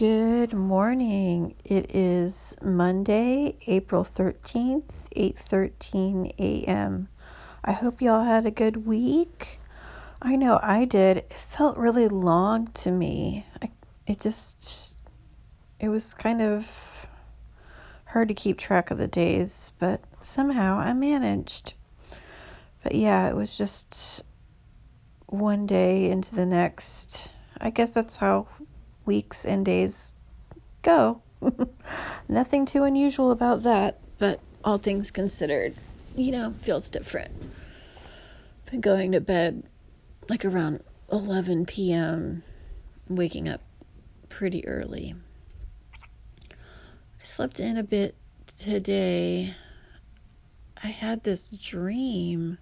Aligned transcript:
Good 0.00 0.54
morning. 0.54 1.56
It 1.62 1.94
is 1.94 2.56
Monday, 2.62 3.58
April 3.66 4.02
13th, 4.02 5.10
8:13 5.14 6.32
a.m. 6.38 7.08
I 7.62 7.72
hope 7.72 8.00
y'all 8.00 8.24
had 8.24 8.46
a 8.46 8.50
good 8.50 8.86
week. 8.86 9.60
I 10.22 10.36
know 10.36 10.58
I 10.62 10.86
did. 10.86 11.18
It 11.18 11.34
felt 11.34 11.76
really 11.76 12.08
long 12.08 12.68
to 12.68 12.90
me. 12.90 13.44
I, 13.60 13.72
it 14.06 14.20
just 14.20 14.98
it 15.78 15.90
was 15.90 16.14
kind 16.14 16.40
of 16.40 17.06
hard 18.06 18.28
to 18.28 18.34
keep 18.34 18.56
track 18.56 18.90
of 18.90 18.96
the 18.96 19.06
days, 19.06 19.72
but 19.78 20.00
somehow 20.22 20.78
I 20.78 20.94
managed. 20.94 21.74
But 22.82 22.94
yeah, 22.94 23.28
it 23.28 23.36
was 23.36 23.58
just 23.58 24.24
one 25.26 25.66
day 25.66 26.10
into 26.10 26.34
the 26.34 26.46
next. 26.46 27.30
I 27.60 27.68
guess 27.68 27.92
that's 27.92 28.16
how 28.16 28.48
weeks 29.10 29.44
and 29.44 29.66
days 29.66 30.12
go. 30.82 31.20
Nothing 32.28 32.64
too 32.64 32.84
unusual 32.84 33.32
about 33.32 33.64
that, 33.64 33.98
but 34.18 34.38
all 34.62 34.78
things 34.78 35.10
considered, 35.10 35.74
you 36.14 36.30
know, 36.30 36.52
feels 36.52 36.88
different. 36.88 37.32
Been 38.70 38.80
going 38.80 39.10
to 39.10 39.20
bed 39.20 39.64
like 40.28 40.44
around 40.44 40.84
11 41.10 41.66
p.m., 41.66 42.44
waking 43.08 43.48
up 43.48 43.62
pretty 44.28 44.64
early. 44.64 45.16
I 46.52 47.24
slept 47.24 47.58
in 47.58 47.76
a 47.76 47.82
bit 47.82 48.14
today. 48.46 49.56
I 50.84 50.86
had 50.86 51.24
this 51.24 51.50
dream. 51.56 52.58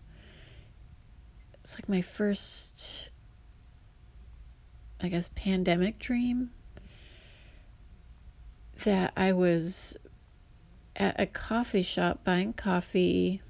It's 1.61 1.79
like 1.79 1.91
my 1.91 2.01
first 2.01 3.11
I 5.03 5.09
guess, 5.09 5.31
pandemic 5.31 5.99
dream 5.99 6.51
that 8.85 9.13
I 9.17 9.33
was 9.33 9.97
at 10.97 11.19
a 11.21 11.27
coffee 11.27 11.83
shop 11.83 12.25
buying 12.25 12.53
coffee 12.53 13.41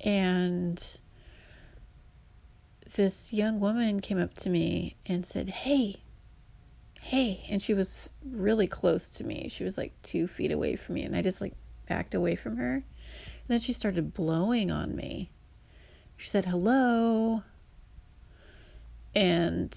and 0.00 0.98
this 2.94 3.32
young 3.32 3.60
woman 3.60 4.00
came 4.00 4.18
up 4.18 4.34
to 4.34 4.50
me 4.50 4.96
and 5.06 5.26
said, 5.26 5.48
Hey, 5.48 5.96
hey. 7.02 7.44
And 7.50 7.60
she 7.60 7.74
was 7.74 8.08
really 8.24 8.66
close 8.66 9.10
to 9.10 9.24
me. 9.24 9.48
She 9.48 9.64
was 9.64 9.76
like 9.76 9.92
two 10.02 10.26
feet 10.26 10.52
away 10.52 10.76
from 10.76 10.94
me. 10.94 11.02
And 11.02 11.16
I 11.16 11.22
just 11.22 11.40
like 11.40 11.54
backed 11.88 12.14
away 12.14 12.36
from 12.36 12.56
her. 12.56 12.74
And 12.74 13.48
then 13.48 13.60
she 13.60 13.72
started 13.72 14.14
blowing 14.14 14.70
on 14.70 14.94
me. 14.94 15.30
She 16.16 16.28
said, 16.28 16.46
Hello. 16.46 17.42
And 19.16 19.74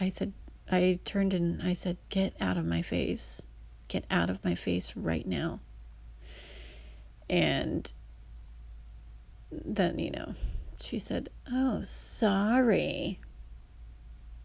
I 0.00 0.10
said, 0.10 0.32
I 0.70 1.00
turned 1.04 1.34
and 1.34 1.60
I 1.60 1.72
said, 1.72 1.98
Get 2.08 2.34
out 2.40 2.56
of 2.56 2.64
my 2.64 2.82
face. 2.82 3.48
Get 3.88 4.04
out 4.12 4.30
of 4.30 4.44
my 4.44 4.54
face 4.54 4.96
right 4.96 5.26
now. 5.26 5.58
And 7.28 7.90
then, 9.50 9.98
you 9.98 10.12
know, 10.12 10.34
she 10.80 11.00
said, 11.00 11.30
Oh, 11.50 11.82
sorry. 11.82 13.18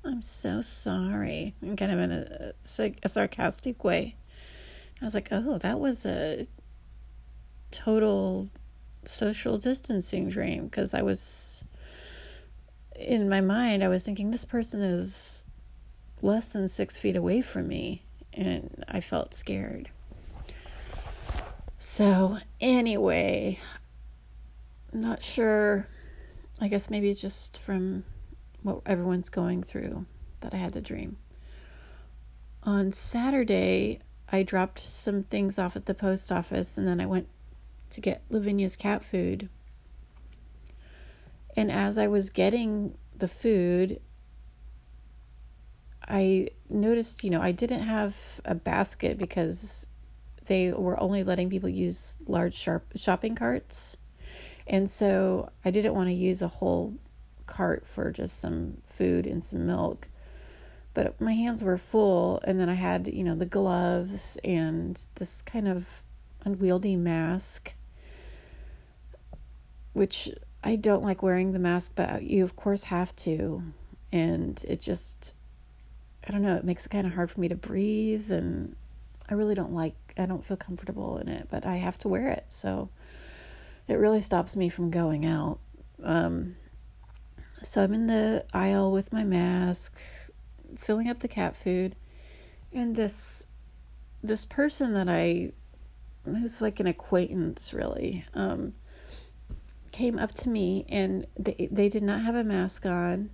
I'm 0.04 0.24
so 0.24 0.62
sorry. 0.62 1.54
And 1.62 1.78
kind 1.78 1.92
of 1.92 2.00
in 2.00 2.12
a, 2.12 2.54
a 3.04 3.10
sarcastic 3.10 3.84
way. 3.84 4.16
I 5.00 5.06
was 5.06 5.14
like, 5.14 5.28
Oh, 5.32 5.60
that 5.60 5.80
was 5.80 6.04
a 6.08 6.48
total 7.70 8.50
social 9.04 9.60
distancing 9.60 10.30
dream 10.30 10.66
because 10.66 10.96
I 10.96 11.04
was 11.04 11.64
in 13.00 13.30
my 13.30 13.42
mind, 13.42 13.84
I 13.84 13.88
was 13.88 14.06
thinking, 14.06 14.32
this 14.32 14.46
person 14.46 14.82
is 14.82 15.46
less 16.22 16.50
than 16.50 16.68
six 16.68 17.00
feet 17.00 17.16
away 17.16 17.42
from 17.42 17.68
me, 17.68 18.04
and 18.34 18.84
I 18.88 19.00
felt 19.00 19.34
scared. 19.34 19.90
So, 21.80 22.40
anyway, 22.60 23.60
not 24.92 25.24
sure. 25.24 25.88
I 26.62 26.68
guess 26.68 26.90
maybe 26.90 27.14
just 27.14 27.60
from 27.60 28.04
what 28.64 28.82
everyone's 28.86 29.30
going 29.30 29.64
through 29.64 30.06
that 30.42 30.54
I 30.54 30.58
had 30.58 30.74
the 30.74 30.82
dream. 30.82 31.18
On 32.64 32.92
Saturday, 32.92 34.00
I 34.30 34.44
dropped 34.44 34.80
some 34.80 35.24
things 35.24 35.58
off 35.58 35.78
at 35.78 35.86
the 35.86 35.94
post 35.94 36.32
office 36.32 36.78
and 36.78 36.86
then 36.86 37.00
I 37.00 37.06
went 37.06 37.30
to 37.92 38.02
get 38.02 38.22
Lavinia's 38.30 38.76
cat 38.76 39.04
food. 39.04 39.50
And 41.56 41.72
as 41.72 41.98
I 41.98 42.08
was 42.08 42.30
getting 42.30 42.98
the 43.18 43.28
food, 43.28 44.00
I 46.08 46.50
noticed, 46.70 47.24
you 47.24 47.30
know, 47.30 47.42
I 47.42 47.52
didn't 47.52 47.82
have 47.82 48.42
a 48.46 48.56
basket 48.56 49.18
because 49.18 49.88
they 50.46 50.72
were 50.72 51.00
only 51.00 51.24
letting 51.24 51.50
people 51.50 51.70
use 51.70 52.18
large 52.26 52.56
sharp 52.56 52.94
shopping 52.96 53.36
carts. 53.36 53.98
And 54.66 54.90
so 54.90 55.52
I 55.64 55.72
didn't 55.72 55.94
want 55.94 56.10
to 56.10 56.14
use 56.14 56.42
a 56.42 56.48
whole 56.48 56.96
cart 57.46 57.86
for 57.86 58.12
just 58.12 58.40
some 58.40 58.78
food 58.86 59.28
and 59.28 59.44
some 59.44 59.66
milk. 59.66 60.08
But 60.94 61.20
my 61.22 61.34
hands 61.34 61.64
were 61.64 61.78
full, 61.78 62.40
and 62.44 62.60
then 62.60 62.70
I 62.70 62.74
had, 62.74 63.08
you 63.08 63.24
know, 63.24 63.36
the 63.36 63.46
gloves 63.46 64.38
and 64.44 65.02
this 65.16 65.42
kind 65.42 65.68
of 65.68 66.04
unwieldy 66.44 66.96
mask, 66.96 67.76
which 69.94 70.30
I 70.64 70.76
don't 70.76 71.04
like 71.04 71.24
wearing 71.24 71.52
the 71.52 71.60
mask, 71.60 71.94
but 71.96 72.24
you 72.24 72.44
of 72.44 72.56
course 72.56 72.86
have 72.86 73.16
to. 73.18 73.64
And 74.12 74.64
it 74.68 74.82
just, 74.82 75.36
I 76.28 76.32
don't 76.32 76.42
know, 76.42 76.56
it 76.56 76.64
makes 76.64 76.86
it 76.86 76.90
kind 76.90 77.08
of 77.08 77.14
hard 77.14 77.32
for 77.32 77.40
me 77.40 77.48
to 77.48 77.56
breathe. 77.56 78.32
And 78.32 78.76
I 79.30 79.36
really 79.36 79.56
don't 79.56 79.74
like, 79.74 79.96
I 80.18 80.26
don't 80.26 80.44
feel 80.44 80.58
comfortable 80.58 81.18
in 81.18 81.30
it, 81.30 81.48
but 81.50 81.66
I 81.66 81.78
have 81.78 81.98
to 82.00 82.08
wear 82.08 82.28
it. 82.28 82.46
So 82.48 82.90
it 83.88 83.96
really 83.96 84.22
stops 84.22 84.56
me 84.56 84.70
from 84.70 84.90
going 84.90 85.26
out. 85.26 85.60
Um, 86.04 86.56
so 87.62 87.84
I'm 87.84 87.94
in 87.94 88.08
the 88.08 88.46
aisle 88.54 88.92
with 88.92 89.14
my 89.14 89.24
mask, 89.24 90.00
filling 90.78 91.10
up 91.10 91.20
the 91.20 91.28
cat 91.28 91.56
food. 91.56 91.96
And 92.74 92.96
this, 92.96 93.48
this 94.22 94.46
person 94.46 94.94
that 94.94 95.10
I, 95.10 95.52
who's 96.26 96.62
like 96.62 96.80
an 96.80 96.88
acquaintance 96.88 97.74
really, 97.74 98.26
um, 98.34 98.74
came 99.92 100.18
up 100.20 100.32
to 100.34 100.50
me 100.50 100.86
and 100.90 101.26
they 101.38 101.68
they 101.72 101.90
did 101.90 102.04
not 102.04 102.22
have 102.22 102.36
a 102.36 102.44
mask 102.44 102.86
on 102.86 103.30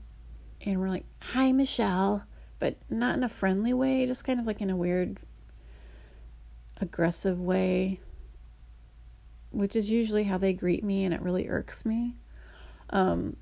and 0.62 0.80
were 0.80 0.90
like, 0.90 1.06
"Hi, 1.22 1.52
Michelle," 1.52 2.26
but 2.60 2.78
not 2.90 3.18
in 3.18 3.24
a 3.24 3.30
friendly 3.30 3.74
way, 3.74 4.06
just 4.06 4.24
kind 4.24 4.40
of 4.40 4.48
like 4.48 4.62
in 4.62 4.70
a 4.70 4.76
weird 4.76 5.20
aggressive 6.82 7.40
way, 7.40 8.00
which 9.52 9.76
is 9.76 9.90
usually 9.90 10.24
how 10.24 10.38
they 10.38 10.54
greet 10.54 10.84
me 10.84 11.04
and 11.04 11.14
it 11.14 11.22
really 11.22 11.48
irks 11.48 11.86
me. 11.86 12.16
Um 12.90 13.38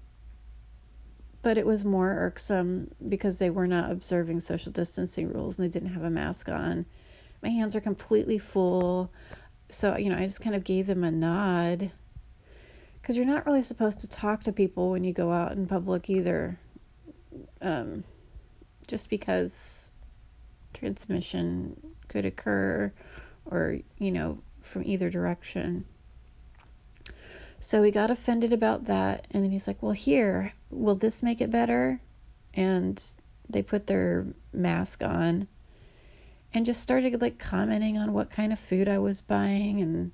but 1.42 1.58
it 1.58 1.66
was 1.66 1.84
more 1.84 2.12
irksome 2.12 2.90
because 3.10 3.38
they 3.38 3.50
were 3.50 3.68
not 3.68 3.92
observing 3.92 4.40
social 4.40 4.72
distancing 4.72 5.32
rules 5.32 5.58
and 5.58 5.66
they 5.66 5.70
didn't 5.70 5.94
have 5.94 6.04
a 6.04 6.10
mask 6.10 6.48
on. 6.48 6.86
My 7.44 7.50
hands 7.50 7.76
are 7.76 7.82
completely 7.82 8.38
full. 8.38 9.12
So, 9.68 9.98
you 9.98 10.10
know, 10.10 10.16
I 10.16 10.22
just 10.22 10.40
kind 10.40 10.56
of 10.56 10.64
gave 10.64 10.88
them 10.88 11.04
a 11.04 11.12
nod 11.12 11.92
because 13.04 13.18
you're 13.18 13.26
not 13.26 13.46
really 13.46 13.62
supposed 13.62 14.00
to 14.00 14.08
talk 14.08 14.40
to 14.40 14.54
people 14.54 14.90
when 14.90 15.04
you 15.04 15.12
go 15.12 15.34
out 15.34 15.52
in 15.52 15.68
public 15.68 16.10
either. 16.10 16.58
Um, 17.62 18.06
just 18.88 19.10
because 19.10 19.92
transmission 20.74 21.96
could 22.08 22.24
occur 22.24 22.94
or, 23.46 23.80
you 23.98 24.10
know, 24.10 24.40
from 24.62 24.84
either 24.86 25.10
direction. 25.10 25.84
So 27.60 27.84
he 27.84 27.92
got 27.92 28.10
offended 28.10 28.54
about 28.54 28.86
that. 28.86 29.28
And 29.32 29.44
then 29.44 29.52
he's 29.52 29.68
like, 29.68 29.84
Well, 29.84 29.92
here, 29.92 30.54
will 30.70 30.96
this 30.96 31.22
make 31.22 31.42
it 31.42 31.52
better? 31.52 32.00
And 32.54 33.04
they 33.50 33.62
put 33.62 33.88
their 33.88 34.28
mask 34.54 35.04
on 35.04 35.50
and 36.54 36.66
just 36.66 36.82
started 36.82 37.22
like 37.22 37.38
commenting 37.38 37.98
on 37.98 38.14
what 38.14 38.30
kind 38.30 38.54
of 38.54 38.60
food 38.60 38.88
I 38.88 38.98
was 38.98 39.22
buying 39.22 39.82
and 39.82 40.14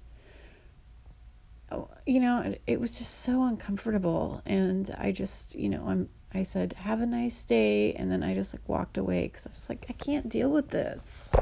you 2.06 2.20
know, 2.20 2.56
it 2.66 2.80
was 2.80 2.98
just 2.98 3.20
so 3.20 3.44
uncomfortable. 3.44 4.42
And 4.46 4.94
I 4.98 5.12
just, 5.12 5.56
you 5.56 5.70
know, 5.70 5.86
I'm, 5.88 6.10
I 6.34 6.44
said, 6.44 6.74
have 6.74 7.02
a 7.02 7.06
nice 7.06 7.44
day. 7.44 7.94
And 7.94 8.12
then 8.12 8.24
I 8.24 8.34
just 8.34 8.54
like 8.54 8.68
walked 8.68 8.98
away 8.98 9.24
because 9.24 9.48
I 9.48 9.52
was 9.52 9.70
like, 9.70 9.86
I 9.90 9.94
can't 9.94 10.30
deal 10.30 10.50
with 10.50 10.70
this. 10.70 11.36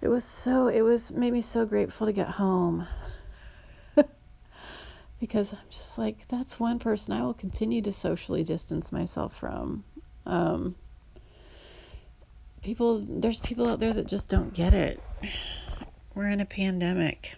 It 0.00 0.08
was 0.08 0.24
so, 0.24 0.68
it 0.68 0.82
was, 0.82 1.10
made 1.10 1.32
me 1.32 1.40
so 1.40 1.66
grateful 1.66 2.06
to 2.06 2.12
get 2.12 2.28
home. 2.28 2.86
because 5.20 5.52
I'm 5.52 5.58
just 5.68 5.98
like, 5.98 6.26
that's 6.28 6.58
one 6.58 6.78
person 6.78 7.14
I 7.14 7.22
will 7.22 7.34
continue 7.34 7.82
to 7.82 7.92
socially 7.92 8.42
distance 8.42 8.92
myself 8.92 9.36
from. 9.36 9.84
Um, 10.24 10.76
people, 12.62 13.00
there's 13.00 13.40
people 13.40 13.68
out 13.68 13.78
there 13.78 13.92
that 13.92 14.06
just 14.06 14.28
don't 14.30 14.54
get 14.54 14.72
it. 14.72 15.02
We're 16.14 16.28
in 16.28 16.40
a 16.40 16.46
pandemic 16.46 17.36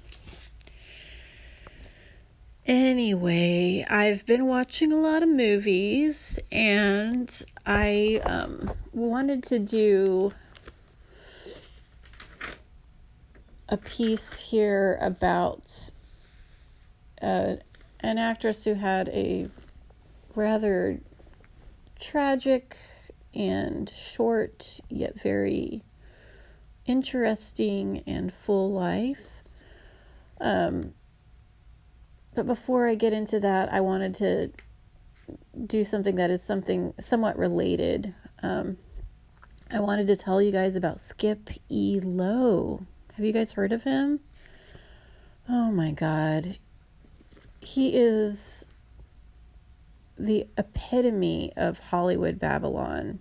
Anyway, 2.64 3.84
I've 3.90 4.24
been 4.24 4.46
watching 4.46 4.92
a 4.92 4.96
lot 4.96 5.24
of 5.24 5.28
movies 5.28 6.38
and 6.52 7.44
I 7.66 8.20
um, 8.24 8.70
wanted 8.92 9.42
to 9.44 9.58
do 9.58 10.32
a 13.68 13.76
piece 13.76 14.50
here 14.50 14.96
about 15.00 15.90
uh, 17.20 17.56
an 17.98 18.18
actress 18.18 18.64
who 18.64 18.74
had 18.74 19.08
a 19.08 19.48
rather 20.36 21.00
tragic 21.98 22.76
and 23.34 23.90
short 23.90 24.78
yet 24.88 25.20
very 25.20 25.82
interesting 26.86 28.04
and 28.06 28.32
full 28.32 28.70
life. 28.70 29.42
Um, 30.40 30.94
but 32.34 32.46
before 32.46 32.88
I 32.88 32.94
get 32.94 33.12
into 33.12 33.38
that, 33.40 33.72
I 33.72 33.80
wanted 33.80 34.14
to 34.16 34.50
do 35.66 35.84
something 35.84 36.16
that 36.16 36.30
is 36.30 36.42
something 36.42 36.94
somewhat 36.98 37.36
related. 37.38 38.14
Um, 38.42 38.78
I 39.70 39.80
wanted 39.80 40.06
to 40.08 40.16
tell 40.16 40.40
you 40.40 40.50
guys 40.50 40.74
about 40.74 41.00
Skip 41.00 41.50
E. 41.68 42.00
Lowe. 42.02 42.86
Have 43.14 43.24
you 43.24 43.32
guys 43.32 43.52
heard 43.52 43.72
of 43.72 43.84
him? 43.84 44.20
Oh 45.48 45.70
my 45.70 45.90
god. 45.92 46.58
He 47.60 47.94
is 47.94 48.66
the 50.18 50.46
epitome 50.56 51.52
of 51.56 51.78
Hollywood 51.78 52.38
Babylon 52.38 53.20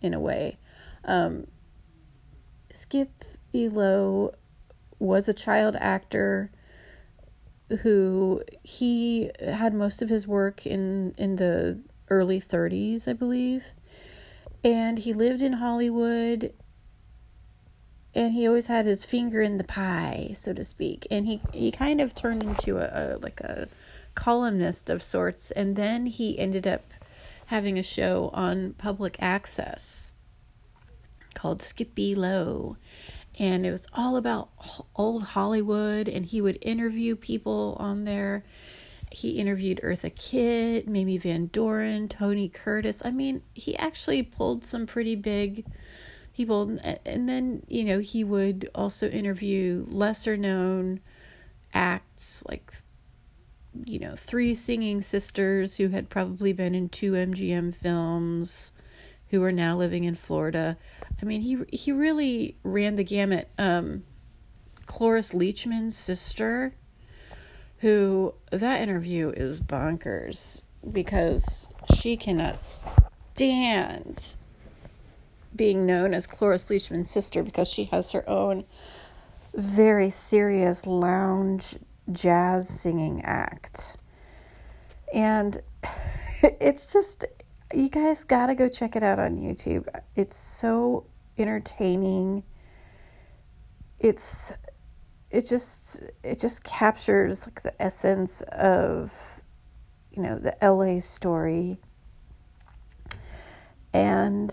in 0.00 0.14
a 0.14 0.20
way. 0.20 0.58
Um, 1.04 1.46
Skip 2.72 3.24
E. 3.52 3.68
Lowe 3.68 4.32
was 4.98 5.28
a 5.28 5.34
child 5.34 5.76
actor 5.78 6.50
who 7.82 8.42
he 8.62 9.30
had 9.42 9.74
most 9.74 10.02
of 10.02 10.08
his 10.08 10.26
work 10.26 10.66
in 10.66 11.14
in 11.16 11.36
the 11.36 11.80
early 12.10 12.40
30s, 12.40 13.08
I 13.08 13.12
believe. 13.12 13.64
And 14.62 14.98
he 14.98 15.12
lived 15.12 15.42
in 15.42 15.54
Hollywood 15.54 16.52
and 18.14 18.32
he 18.32 18.46
always 18.46 18.68
had 18.68 18.86
his 18.86 19.04
finger 19.04 19.42
in 19.42 19.58
the 19.58 19.64
pie, 19.64 20.30
so 20.34 20.52
to 20.52 20.64
speak. 20.64 21.06
And 21.10 21.26
he 21.26 21.40
he 21.52 21.70
kind 21.70 22.00
of 22.00 22.14
turned 22.14 22.42
into 22.42 22.78
a, 22.78 23.16
a 23.16 23.18
like 23.18 23.40
a 23.40 23.68
columnist 24.14 24.88
of 24.88 25.02
sorts 25.02 25.50
and 25.50 25.74
then 25.74 26.06
he 26.06 26.38
ended 26.38 26.66
up 26.66 26.92
having 27.46 27.78
a 27.78 27.82
show 27.82 28.30
on 28.32 28.72
public 28.74 29.16
access 29.20 30.14
called 31.34 31.60
Skippy 31.60 32.14
Lowe 32.14 32.76
and 33.38 33.66
it 33.66 33.70
was 33.70 33.86
all 33.92 34.16
about 34.16 34.50
old 34.94 35.22
Hollywood 35.22 36.08
and 36.08 36.24
he 36.24 36.40
would 36.40 36.58
interview 36.62 37.16
people 37.16 37.76
on 37.80 38.04
there. 38.04 38.44
He 39.10 39.32
interviewed 39.32 39.80
Eartha 39.82 40.14
Kitt, 40.14 40.88
Mamie 40.88 41.18
Van 41.18 41.46
Doren, 41.46 42.08
Tony 42.08 42.48
Curtis. 42.48 43.02
I 43.04 43.10
mean, 43.10 43.42
he 43.54 43.76
actually 43.76 44.22
pulled 44.22 44.64
some 44.64 44.86
pretty 44.86 45.16
big 45.16 45.66
people 46.34 46.78
and 47.04 47.28
then, 47.28 47.62
you 47.68 47.84
know, 47.84 47.98
he 48.00 48.24
would 48.24 48.70
also 48.74 49.08
interview 49.08 49.84
lesser 49.88 50.36
known 50.36 51.00
acts 51.72 52.44
like 52.48 52.72
you 53.84 53.98
know, 53.98 54.14
three 54.14 54.54
singing 54.54 55.02
sisters 55.02 55.76
who 55.76 55.88
had 55.88 56.08
probably 56.08 56.52
been 56.52 56.76
in 56.76 56.88
two 56.88 57.12
MGM 57.12 57.74
films 57.74 58.70
who 59.34 59.42
are 59.42 59.52
now 59.52 59.76
living 59.76 60.04
in 60.04 60.14
Florida. 60.14 60.76
I 61.20 61.24
mean, 61.24 61.40
he 61.40 61.58
he 61.76 61.90
really 61.90 62.56
ran 62.62 62.94
the 62.94 63.02
gamut. 63.02 63.50
Um, 63.58 64.04
Cloris 64.86 65.32
Leachman's 65.32 65.96
sister, 65.96 66.74
who 67.78 68.34
that 68.52 68.80
interview 68.80 69.30
is 69.30 69.60
bonkers 69.60 70.62
because 70.90 71.68
she 71.96 72.16
cannot 72.16 72.60
stand 72.60 74.36
being 75.56 75.84
known 75.84 76.14
as 76.14 76.28
Cloris 76.28 76.70
Leachman's 76.70 77.10
sister 77.10 77.42
because 77.42 77.68
she 77.68 77.84
has 77.86 78.12
her 78.12 78.28
own 78.28 78.64
very 79.52 80.10
serious 80.10 80.86
lounge 80.86 81.76
jazz 82.12 82.68
singing 82.68 83.22
act. 83.22 83.96
And 85.12 85.58
it's 86.42 86.92
just 86.92 87.24
you 87.74 87.88
guys 87.88 88.24
got 88.24 88.46
to 88.46 88.54
go 88.54 88.68
check 88.68 88.96
it 88.96 89.02
out 89.02 89.18
on 89.18 89.36
YouTube. 89.36 89.86
It's 90.14 90.36
so 90.36 91.06
entertaining. 91.36 92.44
It's 93.98 94.52
it 95.30 95.46
just 95.46 96.02
it 96.22 96.38
just 96.38 96.64
captures 96.64 97.46
like 97.46 97.62
the 97.62 97.82
essence 97.82 98.42
of 98.42 99.40
you 100.10 100.22
know 100.22 100.38
the 100.38 100.54
LA 100.62 101.00
story. 101.00 101.78
And 103.92 104.50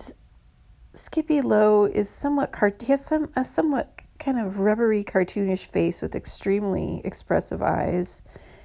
Skippy 0.94 1.42
Lowe 1.42 1.86
is 1.86 2.10
somewhat 2.10 2.52
cart- 2.52 2.82
he 2.82 2.92
has 2.92 3.06
some 3.06 3.30
a 3.36 3.46
somewhat 3.46 4.02
kind 4.20 4.40
of 4.40 4.60
rubbery 4.60 5.04
cartoonish 5.04 5.68
face 5.68 6.02
with 6.02 6.16
extremely 6.16 7.02
expressive 7.04 7.62
eyes. 7.62 8.22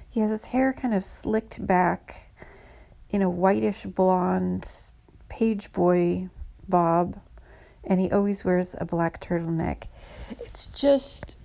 He 0.09 0.19
has 0.19 0.29
his 0.29 0.45
hair 0.45 0.73
kind 0.73 0.93
of 0.93 1.03
slicked 1.03 1.65
back 1.65 2.26
in 3.09 3.21
a 3.21 3.29
whitish 3.29 3.83
blonde 3.85 4.69
page 5.29 5.71
boy 5.71 6.29
bob, 6.67 7.19
and 7.83 7.99
he 7.99 8.11
always 8.11 8.43
wears 8.43 8.75
a 8.79 8.85
black 8.85 9.19
turtleneck. 9.19 9.87
It's 10.39 10.67
just, 10.67 11.37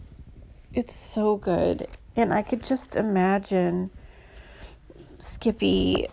it's 0.72 0.94
so 0.94 1.36
good. 1.36 1.86
And 2.16 2.32
I 2.32 2.42
could 2.42 2.62
just 2.62 2.96
imagine 2.96 3.90
Skippy 5.18 6.08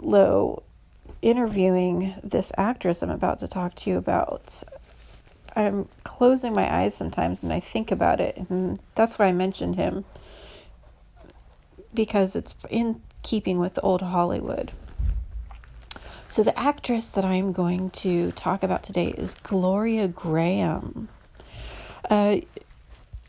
Lowe 0.00 0.62
interviewing 1.20 2.14
this 2.22 2.50
actress 2.56 3.02
I'm 3.02 3.10
about 3.10 3.38
to 3.40 3.48
talk 3.48 3.74
to 3.76 3.90
you 3.90 3.96
about. 3.96 4.62
I'm 5.54 5.88
closing 6.02 6.54
my 6.54 6.74
eyes 6.74 6.96
sometimes 6.96 7.42
and 7.42 7.52
I 7.52 7.60
think 7.60 7.90
about 7.90 8.20
it, 8.20 8.36
and 8.36 8.80
that's 8.94 9.18
why 9.18 9.26
I 9.26 9.32
mentioned 9.32 9.76
him 9.76 10.04
because 11.94 12.34
it's 12.34 12.54
in 12.70 13.02
keeping 13.22 13.58
with 13.58 13.78
old 13.82 14.02
Hollywood. 14.02 14.72
So, 16.28 16.42
the 16.42 16.58
actress 16.58 17.10
that 17.10 17.24
I'm 17.24 17.52
going 17.52 17.90
to 17.90 18.32
talk 18.32 18.62
about 18.62 18.82
today 18.82 19.08
is 19.08 19.34
Gloria 19.34 20.08
Grahame. 20.08 21.08
Uh, 22.08 22.38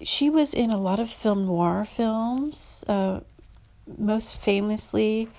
she 0.01 0.29
was 0.29 0.53
in 0.53 0.69
a 0.71 0.77
lot 0.77 0.99
of 0.99 1.09
film 1.09 1.45
noir 1.45 1.85
films, 1.85 2.85
uh, 2.87 3.19
most 3.97 4.37
famously 4.37 5.29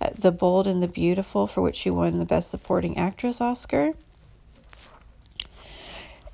uh, 0.00 0.10
The 0.18 0.32
Bold 0.32 0.66
and 0.66 0.82
the 0.82 0.88
Beautiful, 0.88 1.46
for 1.46 1.60
which 1.60 1.76
she 1.76 1.90
won 1.90 2.18
the 2.18 2.24
Best 2.24 2.50
Supporting 2.50 2.96
Actress 2.96 3.40
Oscar. 3.40 3.92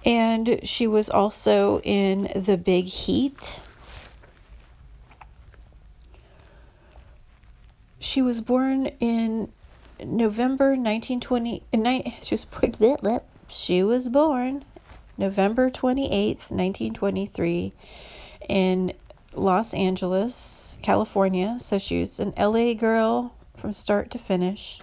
And 0.05 0.61
she 0.63 0.87
was 0.87 1.11
also 1.11 1.81
in 1.81 2.31
The 2.37 2.57
Big 2.57 2.85
Heat, 2.85 3.61
She 7.99 8.23
was 8.23 8.41
born 8.41 8.87
in 9.01 9.53
November 10.05 10.71
1920. 10.71 11.63
Uh, 11.73 12.11
she 12.23 12.35
was 12.35 12.47
she 13.49 13.83
was 13.83 14.09
born 14.09 14.65
November 15.19 15.71
28th, 15.71 16.51
1923 16.51 17.73
in 18.49 18.93
Los 19.35 19.75
Angeles, 19.75 20.79
California. 20.83 21.57
So 21.59 21.79
she 21.79 22.01
was 22.01 22.21
an 22.21 22.35
LA 22.39 22.75
girl 22.75 23.35
from 23.57 23.73
start 23.73 24.11
to 24.11 24.19
finish. 24.19 24.81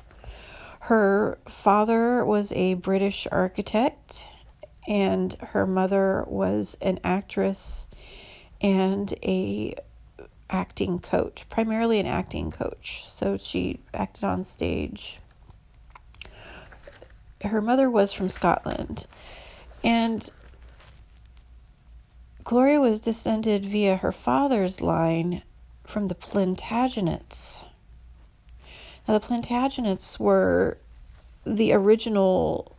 Her 0.82 1.38
father 1.48 2.26
was 2.26 2.52
a 2.52 2.74
British 2.74 3.28
architect, 3.32 4.28
and 4.88 5.34
her 5.36 5.66
mother 5.66 6.26
was 6.28 6.78
an 6.82 7.00
actress 7.04 7.88
and 8.60 9.14
a 9.24 9.76
acting 10.54 11.00
coach, 11.00 11.50
primarily 11.50 12.00
an 12.00 12.06
acting 12.06 12.52
coach. 12.52 13.06
So 13.10 13.36
she 13.36 13.80
acted 13.94 14.24
on 14.24 14.44
stage. 14.44 15.20
Her 17.42 17.62
mother 17.62 17.90
was 17.90 18.14
from 18.14 18.30
Scotland. 18.30 19.08
And 19.84 20.30
Gloria 22.44 22.80
was 22.80 23.02
descended 23.02 23.66
via 23.66 23.98
her 23.98 24.12
father's 24.12 24.80
line 24.80 25.42
from 25.84 26.08
the 26.08 26.16
Plantagenets. 26.16 27.66
Now, 29.08 29.18
the 29.18 29.26
Plantagenets 29.28 30.20
were 30.20 30.78
the 31.46 31.74
original 31.74 32.74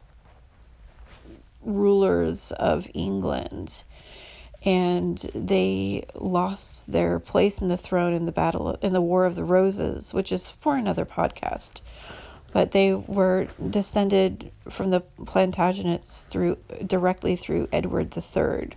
rulers 1.62 2.52
of 2.52 2.88
England 2.94 3.84
and 4.64 5.18
they 5.34 6.04
lost 6.14 6.90
their 6.90 7.18
place 7.18 7.60
in 7.60 7.68
the 7.68 7.76
throne 7.76 8.14
in 8.14 8.24
the 8.24 8.32
battle 8.32 8.78
in 8.80 8.92
the 8.92 9.00
War 9.00 9.26
of 9.26 9.34
the 9.34 9.44
Roses, 9.44 10.14
which 10.14 10.32
is 10.32 10.50
for 10.50 10.76
another 10.76 11.04
podcast. 11.04 11.82
But 12.52 12.70
they 12.70 12.94
were 12.94 13.48
descended 13.68 14.50
from 14.70 14.90
the 14.90 15.02
Plantagenets 15.20 16.26
through 16.26 16.56
directly 16.86 17.36
through 17.36 17.68
Edward 17.72 18.16
III. 18.16 18.70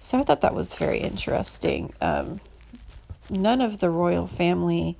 So 0.00 0.18
I 0.18 0.22
thought 0.22 0.40
that 0.40 0.54
was 0.54 0.74
very 0.74 0.98
interesting. 1.00 1.92
Um, 2.00 2.40
none 3.30 3.60
of 3.60 3.78
the 3.78 3.90
royal 3.90 4.26
family 4.26 4.96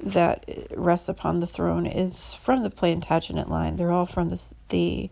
that 0.00 0.44
rests 0.76 1.08
upon 1.08 1.40
the 1.40 1.46
throne 1.46 1.86
is 1.86 2.34
from 2.34 2.62
the 2.62 2.70
Plantagenet 2.70 3.48
line. 3.48 3.76
They're 3.76 3.92
all 3.92 4.06
from 4.06 4.28
the 4.30 4.54
the 4.70 5.10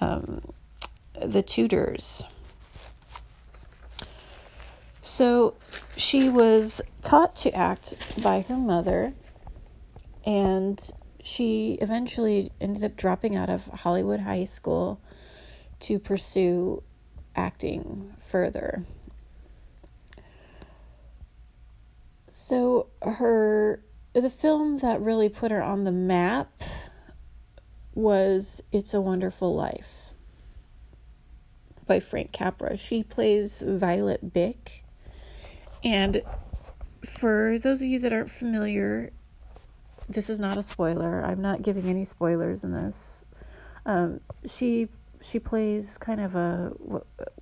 um, 0.00 0.42
the 1.20 1.42
Tudors. 1.42 2.26
So 5.06 5.54
she 5.96 6.28
was 6.28 6.82
taught 7.00 7.36
to 7.36 7.52
act 7.54 7.94
by 8.20 8.40
her 8.40 8.56
mother, 8.56 9.14
and 10.24 10.80
she 11.22 11.78
eventually 11.80 12.50
ended 12.60 12.82
up 12.82 12.96
dropping 12.96 13.36
out 13.36 13.48
of 13.48 13.68
Hollywood 13.68 14.18
High 14.18 14.42
School 14.42 15.00
to 15.78 16.00
pursue 16.00 16.82
acting 17.36 18.14
further. 18.18 18.84
So 22.28 22.88
her 23.00 23.84
the 24.12 24.28
film 24.28 24.78
that 24.78 25.00
really 25.00 25.28
put 25.28 25.52
her 25.52 25.62
on 25.62 25.84
the 25.84 25.92
map 25.92 26.64
was 27.94 28.60
It's 28.72 28.92
a 28.92 29.00
Wonderful 29.00 29.54
Life 29.54 30.14
by 31.86 32.00
Frank 32.00 32.32
Capra. 32.32 32.76
She 32.76 33.04
plays 33.04 33.62
Violet 33.64 34.32
Bick. 34.32 34.82
And 35.86 36.22
for 37.04 37.60
those 37.60 37.80
of 37.80 37.86
you 37.86 38.00
that 38.00 38.12
aren't 38.12 38.28
familiar, 38.28 39.12
this 40.08 40.28
is 40.28 40.40
not 40.40 40.58
a 40.58 40.62
spoiler. 40.62 41.24
I'm 41.24 41.40
not 41.40 41.62
giving 41.62 41.88
any 41.88 42.04
spoilers 42.04 42.64
in 42.64 42.72
this. 42.72 43.24
Um, 43.86 44.18
she 44.44 44.88
she 45.22 45.38
plays 45.38 45.96
kind 45.96 46.20
of 46.20 46.34
a 46.34 46.72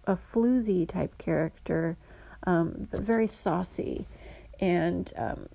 a 0.07 0.15
floozy 0.15 0.87
type 0.87 1.17
character, 1.17 1.97
um, 2.47 2.87
but 2.91 3.01
very 3.01 3.27
saucy, 3.27 4.05
and 4.61 5.11
um, 5.17 5.49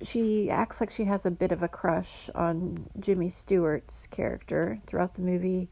she 0.00 0.48
acts 0.48 0.80
like 0.80 0.90
she 0.92 1.04
has 1.06 1.26
a 1.26 1.32
bit 1.32 1.50
of 1.50 1.64
a 1.64 1.68
crush 1.68 2.30
on 2.32 2.86
Jimmy 3.00 3.28
Stewart's 3.28 4.06
character 4.06 4.78
throughout 4.86 5.14
the 5.14 5.22
movie, 5.22 5.68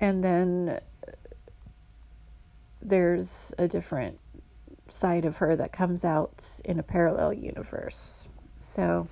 and 0.00 0.24
then 0.24 0.80
there's 2.82 3.54
a 3.58 3.68
different 3.68 4.18
side 4.92 5.24
of 5.24 5.38
her 5.38 5.56
that 5.56 5.72
comes 5.72 6.04
out 6.04 6.60
in 6.64 6.78
a 6.78 6.82
parallel 6.82 7.32
universe. 7.32 8.28
So 8.58 9.08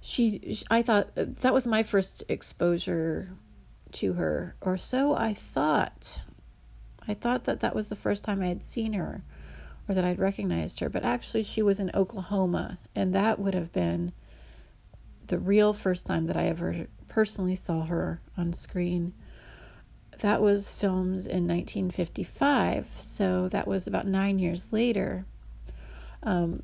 she 0.00 0.58
I 0.70 0.82
thought 0.82 1.10
uh, 1.16 1.26
that 1.40 1.54
was 1.54 1.66
my 1.66 1.82
first 1.82 2.22
exposure 2.28 3.30
to 3.92 4.14
her 4.14 4.56
or 4.60 4.76
so 4.76 5.14
I 5.14 5.34
thought. 5.34 6.22
I 7.06 7.14
thought 7.14 7.44
that 7.44 7.60
that 7.60 7.74
was 7.74 7.88
the 7.88 7.96
first 7.96 8.24
time 8.24 8.40
I 8.40 8.46
had 8.46 8.64
seen 8.64 8.94
her 8.94 9.22
or 9.88 9.94
that 9.94 10.04
I'd 10.04 10.18
recognized 10.18 10.80
her, 10.80 10.88
but 10.88 11.04
actually 11.04 11.42
she 11.42 11.62
was 11.62 11.78
in 11.78 11.90
Oklahoma, 11.94 12.78
and 12.94 13.14
that 13.14 13.38
would 13.38 13.54
have 13.54 13.72
been 13.72 14.12
the 15.26 15.38
real 15.38 15.72
first 15.72 16.06
time 16.06 16.26
that 16.26 16.36
I 16.36 16.46
ever 16.46 16.86
personally 17.08 17.54
saw 17.54 17.84
her 17.84 18.20
on 18.36 18.52
screen. 18.52 19.14
That 20.20 20.40
was 20.40 20.72
filmed 20.72 21.26
in 21.26 21.46
1955, 21.46 22.88
so 22.96 23.48
that 23.48 23.66
was 23.66 23.86
about 23.86 24.06
nine 24.06 24.38
years 24.38 24.72
later. 24.72 25.26
Um, 26.22 26.62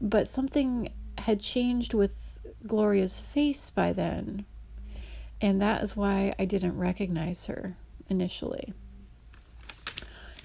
but 0.00 0.28
something 0.28 0.92
had 1.18 1.40
changed 1.40 1.92
with 1.92 2.38
Gloria's 2.66 3.20
face 3.20 3.70
by 3.70 3.92
then, 3.92 4.46
and 5.40 5.60
that 5.60 5.82
is 5.82 5.96
why 5.96 6.34
I 6.38 6.44
didn't 6.44 6.78
recognize 6.78 7.46
her 7.46 7.76
initially 8.08 8.72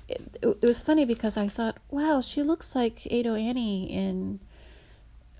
it, 0.08 0.38
it 0.42 0.62
was 0.62 0.82
funny 0.82 1.06
because 1.06 1.38
I 1.38 1.48
thought, 1.48 1.78
wow, 1.90 2.22
she 2.22 2.44
looks 2.44 2.76
like 2.76 3.08
Ado 3.10 3.36
Annie 3.36 3.92
in 3.92 4.40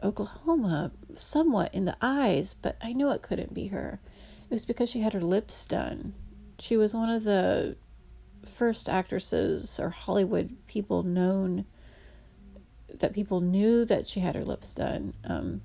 Oklahoma, 0.04 0.92
somewhat 1.14 1.74
in 1.74 1.86
the 1.86 1.98
eyes, 2.02 2.54
but 2.54 2.78
I 2.82 2.94
knew 2.94 3.12
it 3.12 3.22
couldn't 3.22 3.54
be 3.54 3.68
her. 3.68 4.00
It 4.50 4.54
was 4.54 4.66
because 4.66 4.90
she 4.90 5.02
had 5.02 5.14
her 5.14 5.22
lips 5.22 5.66
done. 5.66 6.14
She 6.60 6.78
was 6.78 6.94
one 6.94 7.10
of 7.10 7.24
the 7.24 7.76
first 8.46 8.88
actresses 8.88 9.80
or 9.80 9.90
Hollywood 9.90 10.56
people 10.68 11.04
known 11.04 11.66
that 12.94 13.14
people 13.14 13.42
knew 13.42 13.86
that 13.86 14.08
she 14.08 14.20
had 14.20 14.36
her 14.36 14.46
lips 14.46 14.74
done. 14.74 15.14
Um, 15.26 15.62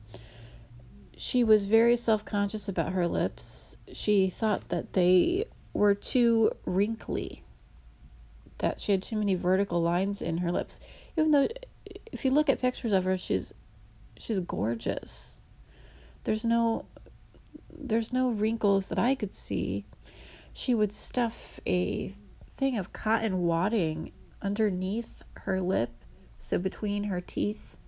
she 1.16 1.44
was 1.44 1.66
very 1.66 1.96
self 1.96 2.24
conscious 2.24 2.68
about 2.68 2.92
her 2.92 3.06
lips. 3.06 3.76
She 3.92 4.30
thought 4.30 4.68
that 4.70 4.94
they 4.94 5.44
were 5.72 5.94
too 5.94 6.50
wrinkly 6.64 7.44
that 8.58 8.80
she 8.80 8.92
had 8.92 9.02
too 9.02 9.16
many 9.16 9.34
vertical 9.34 9.82
lines 9.82 10.22
in 10.22 10.38
her 10.38 10.52
lips. 10.52 10.80
Even 11.16 11.30
though 11.30 11.48
if 12.12 12.24
you 12.24 12.30
look 12.30 12.48
at 12.48 12.60
pictures 12.60 12.92
of 12.92 13.04
her, 13.04 13.16
she's 13.16 13.52
she's 14.16 14.40
gorgeous. 14.40 15.40
There's 16.24 16.44
no 16.44 16.86
there's 17.72 18.12
no 18.12 18.30
wrinkles 18.30 18.88
that 18.88 18.98
I 18.98 19.14
could 19.14 19.34
see. 19.34 19.84
She 20.52 20.74
would 20.74 20.92
stuff 20.92 21.60
a 21.66 22.14
thing 22.56 22.76
of 22.76 22.92
cotton 22.92 23.42
wadding 23.42 24.12
underneath 24.42 25.22
her 25.38 25.60
lip, 25.60 25.90
so 26.38 26.58
between 26.58 27.04
her 27.04 27.20
teeth 27.20 27.78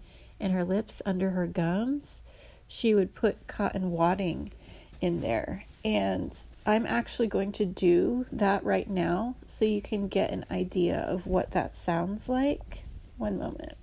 and 0.41 0.53
her 0.53 0.65
lips 0.65 1.03
under 1.05 1.31
her 1.31 1.47
gums, 1.47 2.23
she 2.67 2.95
would 2.95 3.15
put 3.15 3.47
cotton 3.47 3.91
wadding 3.91 4.53
in 5.01 5.21
there 5.21 5.65
and 5.85 6.47
I'm 6.65 6.87
actually 6.87 7.27
going 7.27 7.53
to 7.53 7.67
do 7.67 8.27
that 8.33 8.65
right 8.65 8.89
now 8.89 9.35
so 9.47 9.65
you 9.65 9.83
can 9.83 10.09
get 10.09 10.31
an 10.31 10.45
idea 10.51 10.99
of 10.99 11.27
what 11.27 11.51
that 11.53 11.75
sounds 11.75 12.29
like. 12.29 12.85
One 13.17 13.39
moment. 13.39 13.77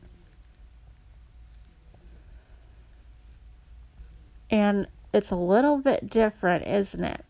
And 4.49 4.87
it's 5.13 5.29
a 5.29 5.35
little 5.35 5.77
bit 5.77 6.09
different, 6.09 6.65
isn't 6.65 7.03
it? 7.03 7.25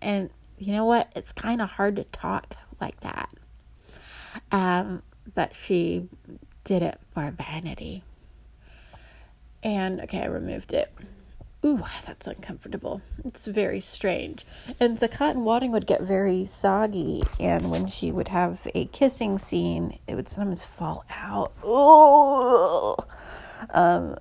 And 0.00 0.30
you 0.62 0.72
know 0.72 0.84
what? 0.84 1.10
It's 1.16 1.32
kind 1.32 1.60
of 1.60 1.72
hard 1.72 1.96
to 1.96 2.04
talk 2.04 2.56
like 2.80 3.00
that. 3.00 3.28
Um, 4.50 5.02
but 5.34 5.54
she 5.56 6.08
did 6.64 6.82
it 6.82 7.00
for 7.12 7.30
vanity. 7.30 8.04
And 9.62 10.00
okay, 10.02 10.22
I 10.22 10.26
removed 10.26 10.72
it. 10.72 10.92
Ooh, 11.64 11.82
that's 12.04 12.26
uncomfortable. 12.26 13.00
It's 13.24 13.46
very 13.46 13.78
strange. 13.78 14.44
And 14.80 14.96
the 14.98 15.06
cotton 15.08 15.44
wadding 15.44 15.70
would 15.70 15.86
get 15.86 16.02
very 16.02 16.44
soggy, 16.44 17.22
and 17.38 17.70
when 17.70 17.86
she 17.86 18.10
would 18.10 18.28
have 18.28 18.66
a 18.74 18.86
kissing 18.86 19.38
scene, 19.38 19.98
it 20.08 20.16
would 20.16 20.28
sometimes 20.28 20.64
fall 20.64 21.04
out. 21.08 21.52
Ooh. 21.64 22.96
Um, 23.70 24.16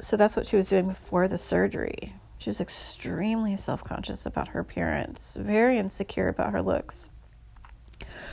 so 0.00 0.16
that's 0.16 0.36
what 0.36 0.46
she 0.46 0.54
was 0.56 0.68
doing 0.68 0.86
before 0.86 1.26
the 1.26 1.38
surgery. 1.38 2.14
She 2.40 2.48
was 2.48 2.58
extremely 2.58 3.54
self 3.56 3.84
conscious 3.84 4.24
about 4.24 4.48
her 4.48 4.60
appearance, 4.60 5.36
very 5.38 5.78
insecure 5.78 6.28
about 6.28 6.52
her 6.52 6.62
looks. 6.62 7.10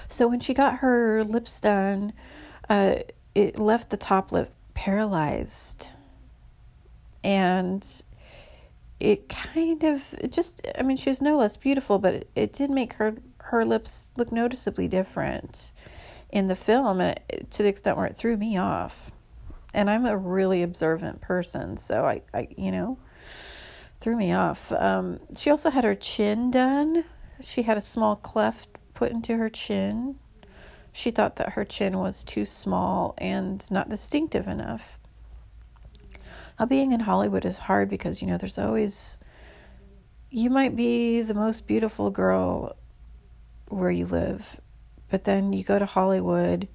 So 0.08 0.30
when 0.30 0.40
she 0.40 0.54
got 0.54 0.78
her 0.78 1.26
lips 1.26 1.60
done, 1.60 2.14
uh, 2.70 3.00
it 3.36 3.60
left 3.60 3.90
the 3.90 3.98
top 3.98 4.32
lip 4.32 4.54
paralyzed 4.74 5.90
and 7.22 8.04
it 9.00 9.28
kind 9.28 9.84
of 9.84 10.14
it 10.20 10.32
just 10.32 10.66
i 10.78 10.84
mean 10.84 10.96
she 10.96 11.10
was 11.10 11.22
no 11.22 11.38
less 11.38 11.58
beautiful 11.58 11.98
but 11.98 12.14
it, 12.14 12.30
it 12.36 12.54
did 12.54 12.70
make 12.70 12.94
her 12.94 13.16
her 13.40 13.66
lips 13.66 14.10
look 14.18 14.32
noticeably 14.32 14.88
different 14.88 15.72
in 16.30 16.48
the 16.48 16.56
film 16.56 17.02
and 17.02 17.20
it, 17.28 17.50
to 17.50 17.64
the 17.64 17.70
extent 17.70 17.98
where 17.98 18.06
it 18.06 18.16
threw 18.16 18.38
me 18.38 18.56
off 18.56 19.12
and 19.74 19.90
i'm 19.90 20.06
a 20.06 20.16
really 20.16 20.62
observant 20.62 21.22
person 21.22 21.76
so 21.76 22.06
i, 22.06 22.22
I 22.34 22.48
you 22.56 22.72
know 22.72 23.00
threw 24.08 24.16
me 24.16 24.32
off. 24.32 24.72
Um, 24.72 25.20
she 25.36 25.50
also 25.50 25.70
had 25.70 25.84
her 25.84 25.94
chin 25.94 26.50
done. 26.50 27.04
She 27.42 27.64
had 27.64 27.78
a 27.78 27.82
small 27.82 28.16
cleft 28.16 28.70
put 28.94 29.12
into 29.12 29.36
her 29.36 29.50
chin. 29.50 30.16
She 30.94 31.12
thought 31.12 31.36
that 31.36 31.54
her 31.54 31.66
chin 31.66 31.98
was 31.98 32.24
too 32.24 32.46
small 32.46 33.16
and 33.18 33.70
not 33.70 33.90
distinctive 33.90 34.48
enough. 34.48 34.98
Uh, 36.58 36.66
being 36.66 36.94
in 36.94 37.02
Hollywood 37.02 37.44
is 37.44 37.58
hard 37.58 37.90
because, 37.90 38.22
you 38.22 38.30
know, 38.30 38.38
there's 38.38 38.58
always, 38.58 39.20
you 40.30 40.50
might 40.50 40.78
be 40.78 41.22
the 41.22 41.34
most 41.34 41.68
beautiful 41.68 42.10
girl 42.10 42.78
where 43.68 43.92
you 43.92 44.06
live, 44.06 44.62
but 45.12 45.26
then 45.26 45.52
you 45.52 45.66
go 45.66 45.78
to 45.80 45.86
Hollywood 45.86 46.70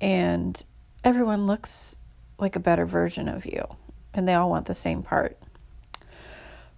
and 0.00 0.64
everyone 1.04 1.46
looks 1.46 1.98
like 2.38 2.56
a 2.56 2.60
better 2.60 2.86
version 2.86 3.28
of 3.28 3.44
you 3.44 3.62
and 4.14 4.26
they 4.26 4.32
all 4.32 4.48
want 4.48 4.64
the 4.64 4.72
same 4.72 5.02
part. 5.02 5.36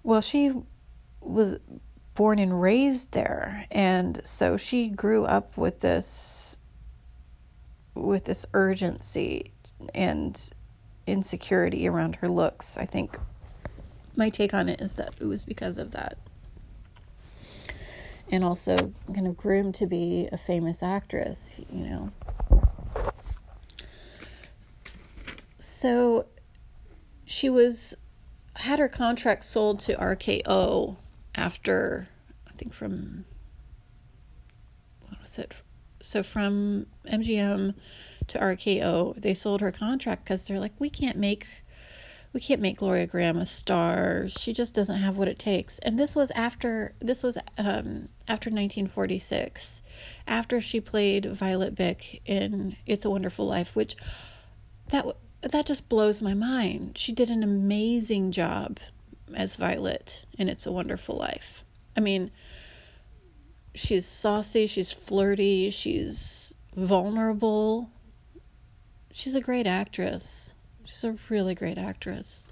Well, 0.03 0.21
she 0.21 0.53
was 1.21 1.59
born 2.15 2.39
and 2.39 2.61
raised 2.61 3.13
there 3.13 3.67
and 3.71 4.21
so 4.25 4.57
she 4.57 4.89
grew 4.89 5.25
up 5.25 5.57
with 5.57 5.81
this 5.81 6.61
with 7.95 8.25
this 8.25 8.45
urgency 8.53 9.51
and 9.95 10.51
insecurity 11.07 11.89
around 11.89 12.17
her 12.17 12.29
looks. 12.29 12.77
I 12.77 12.87
think 12.87 13.19
my 14.15 14.29
take 14.29 14.53
on 14.55 14.69
it 14.69 14.81
is 14.81 14.95
that 14.95 15.15
it 15.21 15.25
was 15.25 15.45
because 15.45 15.79
of 15.79 15.93
that. 15.93 16.19
And 18.31 18.45
also 18.45 18.93
kind 19.15 19.27
of 19.27 19.37
groomed 19.37 19.75
to 19.77 19.87
be 19.87 20.29
a 20.33 20.39
famous 20.39 20.83
actress, 20.83 21.61
you 21.71 21.85
know. 21.85 22.13
so 25.59 26.27
she 27.25 27.49
was 27.51 27.97
had 28.57 28.79
her 28.79 28.89
contract 28.89 29.45
sold 29.45 29.81
to 29.81 29.95
RKO 29.95 30.97
after 31.35 32.09
I 32.47 32.53
think 32.57 32.73
from 32.73 33.25
what 35.09 35.21
was 35.21 35.39
it? 35.39 35.55
So 36.01 36.23
from 36.23 36.87
MGM 37.07 37.75
to 38.29 38.39
RKO, 38.39 39.21
they 39.21 39.35
sold 39.35 39.61
her 39.61 39.73
contract 39.73 40.25
because 40.25 40.47
they're 40.47 40.61
like, 40.61 40.73
we 40.79 40.91
can't 40.91 41.17
make 41.17 41.63
we 42.33 42.41
can't 42.41 42.63
make 42.63 42.79
Gloria 42.79 43.07
Grahame 43.07 43.41
a 43.41 43.47
star. 43.47 44.27
She 44.27 44.55
just 44.55 44.75
doesn't 44.75 44.97
have 44.97 45.19
what 45.19 45.29
it 45.29 45.39
takes. 45.39 45.79
And 45.81 45.99
this 45.99 46.17
was 46.17 46.31
after 46.31 46.95
this 46.99 47.23
was 47.23 47.37
um, 47.59 48.09
after 48.27 48.49
1946, 48.49 49.83
after 50.27 50.61
she 50.61 50.81
played 50.81 51.27
Violet 51.27 51.75
Bick 51.75 52.23
in 52.25 52.77
It's 52.87 53.05
a 53.05 53.11
Wonderful 53.11 53.47
Life, 53.47 53.77
which 53.77 53.97
that 54.89 55.07
that 55.43 55.67
just 55.67 55.89
blows 55.89 56.23
my 56.23 56.35
mind. 56.35 56.97
She 56.97 57.13
did 57.13 57.31
an 57.31 57.43
amazing 57.43 58.33
job 58.33 58.79
as 59.35 59.57
Violet 59.57 60.25
in 60.39 60.49
It's 60.49 60.67
a 60.67 60.73
Wonderful 60.73 61.17
Life. 61.17 61.65
I 61.97 62.01
mean, 62.01 62.31
she's 63.75 64.07
saucy, 64.07 64.67
she's 64.67 64.93
flirty, 64.93 65.71
she's 65.71 66.55
vulnerable. 66.77 67.91
She's 69.11 69.35
a 69.35 69.41
great 69.41 69.67
actress. 69.67 70.55
She's 70.85 71.05
a 71.05 71.17
really 71.29 71.55
great 71.55 71.79
actress. 71.79 72.49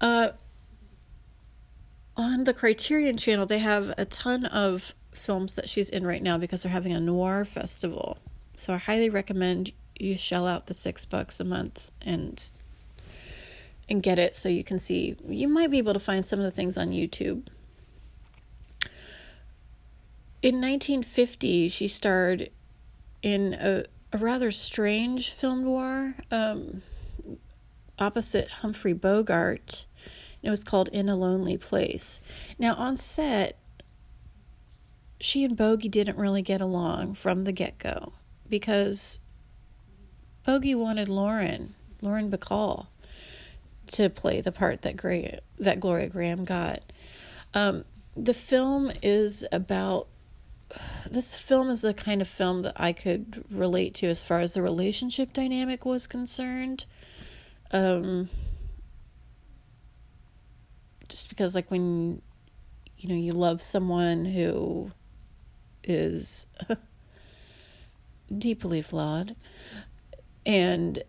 Uh, 0.00 0.30
on 2.16 2.44
the 2.44 2.54
Criterion 2.54 3.16
channel, 3.16 3.44
they 3.44 3.58
have 3.58 3.92
a 3.98 4.04
ton 4.06 4.46
of 4.46 4.94
films 5.12 5.56
that 5.56 5.68
she's 5.68 5.90
in 5.90 6.06
right 6.06 6.22
now 6.22 6.38
because 6.38 6.62
they're 6.62 6.72
having 6.72 6.92
a 6.92 7.00
noir 7.00 7.44
festival. 7.44 8.18
So 8.56 8.74
I 8.74 8.78
highly 8.78 9.10
recommend 9.10 9.72
you 10.00 10.16
shell 10.16 10.46
out 10.46 10.66
the 10.66 10.74
six 10.74 11.04
bucks 11.04 11.40
a 11.40 11.44
month 11.44 11.90
and 12.02 12.50
and 13.88 14.02
get 14.02 14.18
it 14.18 14.34
so 14.34 14.48
you 14.48 14.62
can 14.62 14.78
see. 14.78 15.16
You 15.26 15.48
might 15.48 15.70
be 15.70 15.78
able 15.78 15.94
to 15.94 15.98
find 15.98 16.24
some 16.24 16.38
of 16.38 16.44
the 16.44 16.50
things 16.50 16.78
on 16.78 16.90
YouTube. 16.90 17.46
In 20.42 20.60
1950, 20.60 21.68
she 21.68 21.88
starred 21.88 22.50
in 23.22 23.54
a 23.54 23.84
a 24.12 24.18
rather 24.18 24.50
strange 24.50 25.32
film 25.32 25.64
noir 25.64 26.14
um, 26.30 26.82
opposite 27.98 28.48
Humphrey 28.48 28.92
Bogart. 28.92 29.86
It 30.42 30.50
was 30.50 30.64
called 30.64 30.88
In 30.88 31.08
a 31.08 31.16
Lonely 31.16 31.56
Place. 31.56 32.20
Now, 32.58 32.74
on 32.74 32.96
set, 32.96 33.58
she 35.20 35.44
and 35.44 35.56
Bogey 35.56 35.88
didn't 35.88 36.16
really 36.16 36.42
get 36.42 36.60
along 36.60 37.14
from 37.14 37.44
the 37.44 37.52
get 37.52 37.78
go 37.78 38.14
because 38.48 39.20
Bogey 40.50 40.74
wanted 40.74 41.08
Lauren, 41.08 41.74
Lauren 42.02 42.28
Bacall, 42.28 42.88
to 43.86 44.10
play 44.10 44.40
the 44.40 44.50
part 44.50 44.82
that 44.82 45.40
that 45.60 45.78
Gloria 45.78 46.10
Grahame 46.10 46.44
got. 46.44 46.82
Um, 47.54 47.84
the 48.16 48.34
film 48.34 48.90
is 49.00 49.46
about 49.52 50.08
this 51.08 51.36
film 51.36 51.70
is 51.70 51.82
the 51.82 51.94
kind 51.94 52.20
of 52.20 52.26
film 52.26 52.62
that 52.62 52.72
I 52.74 52.92
could 52.92 53.44
relate 53.48 53.94
to 53.94 54.08
as 54.08 54.24
far 54.24 54.40
as 54.40 54.54
the 54.54 54.60
relationship 54.60 55.32
dynamic 55.32 55.84
was 55.84 56.08
concerned. 56.08 56.84
Um, 57.70 58.28
just 61.08 61.28
because, 61.28 61.54
like, 61.54 61.70
when 61.70 62.22
you 62.98 63.08
know 63.08 63.14
you 63.14 63.30
love 63.30 63.62
someone 63.62 64.24
who 64.24 64.90
is 65.84 66.46
deeply 68.36 68.82
flawed, 68.82 69.36
and 70.46 71.02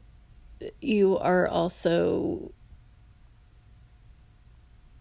you 0.81 1.17
are 1.17 1.47
also 1.47 2.51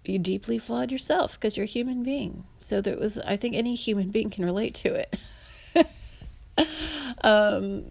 you 0.05 0.19
deeply 0.19 0.59
flawed 0.59 0.91
yourself 0.91 1.35
because 1.35 1.57
you're 1.57 1.65
a 1.65 1.69
human 1.69 2.03
being. 2.03 2.45
So 2.59 2.81
there 2.81 2.97
was, 2.97 3.19
I 3.19 3.37
think 3.37 3.55
any 3.55 3.75
human 3.75 4.11
being 4.11 4.31
can 4.31 4.45
relate 4.45 4.75
to 4.77 4.95
it. 4.95 5.87
um, 7.23 7.85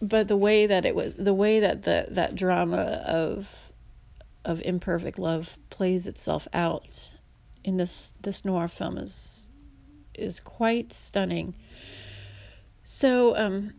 but 0.00 0.28
the 0.28 0.36
way 0.36 0.66
that 0.66 0.84
it 0.84 0.94
was, 0.94 1.14
the 1.16 1.34
way 1.34 1.60
that 1.60 1.82
the 1.82 2.06
that 2.10 2.34
drama 2.34 3.02
of 3.06 3.72
of 4.44 4.62
imperfect 4.64 5.18
love 5.18 5.58
plays 5.68 6.06
itself 6.06 6.48
out 6.52 7.14
in 7.64 7.76
this 7.76 8.14
this 8.22 8.44
noir 8.44 8.68
film 8.68 8.96
is 8.96 9.52
is 10.14 10.40
quite 10.40 10.92
stunning. 10.92 11.54
So, 12.84 13.36
um, 13.36 13.74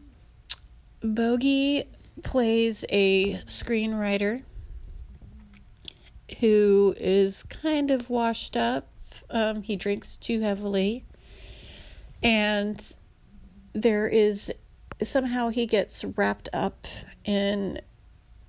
Bogey 1.02 1.86
plays 2.24 2.86
a 2.90 3.36
screenwriter 3.46 4.44
who 6.40 6.94
is 6.98 7.44
kind 7.44 7.92
of 7.92 8.10
washed 8.10 8.58
up. 8.58 8.88
Um, 9.30 9.62
he 9.62 9.76
drinks 9.76 10.18
too 10.18 10.42
heavily. 10.42 11.06
And 12.22 12.98
there 13.74 14.08
is 14.08 14.52
somehow 15.02 15.50
he 15.50 15.66
gets 15.66 16.04
wrapped 16.04 16.50
up 16.52 16.88
in 17.24 17.82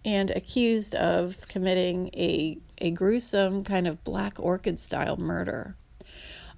and 0.04 0.30
accused 0.30 0.94
of 0.94 1.46
committing 1.48 2.08
a 2.14 2.58
a 2.78 2.90
gruesome 2.90 3.62
kind 3.62 3.86
of 3.86 4.02
black 4.02 4.40
orchid 4.40 4.78
style 4.78 5.18
murder. 5.18 5.76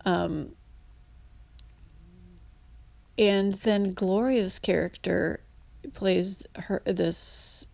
Um, 0.05 0.51
and 3.19 3.55
then 3.55 3.93
Gloria's 3.93 4.61
character 4.61 5.41
plays 5.95 6.47
her 6.57 6.83
this 6.85 7.67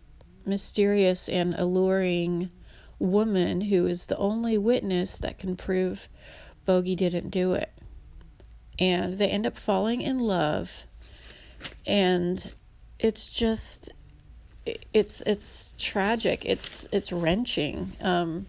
mysterious 0.45 1.29
and 1.29 1.53
alluring 1.55 2.49
woman 2.97 3.61
who 3.61 3.85
is 3.85 4.07
the 4.07 4.17
only 4.17 4.57
witness 4.57 5.17
that 5.19 5.39
can 5.39 5.55
prove 5.55 6.07
Bogey 6.65 6.95
didn't 6.95 7.29
do 7.29 7.53
it. 7.53 7.71
And 8.77 9.13
they 9.13 9.27
end 9.27 9.45
up 9.45 9.57
falling 9.57 10.01
in 10.01 10.19
love. 10.19 10.83
And 11.85 12.53
it's 12.99 13.31
just 13.31 13.91
it's 14.93 15.21
it's 15.21 15.73
tragic. 15.77 16.45
It's 16.45 16.87
it's 16.91 17.11
wrenching. 17.11 17.93
Um 18.01 18.47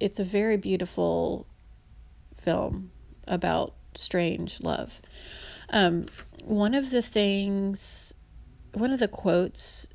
it's 0.00 0.18
a 0.18 0.24
very 0.24 0.56
beautiful 0.56 1.46
film 2.34 2.90
about 3.26 3.74
strange 3.94 4.60
love. 4.62 5.00
Um, 5.70 6.06
one 6.44 6.74
of 6.74 6.90
the 6.90 7.02
things, 7.02 8.14
one 8.76 8.92
of 8.92 9.00
the 9.00 9.08
quotes 9.08 9.88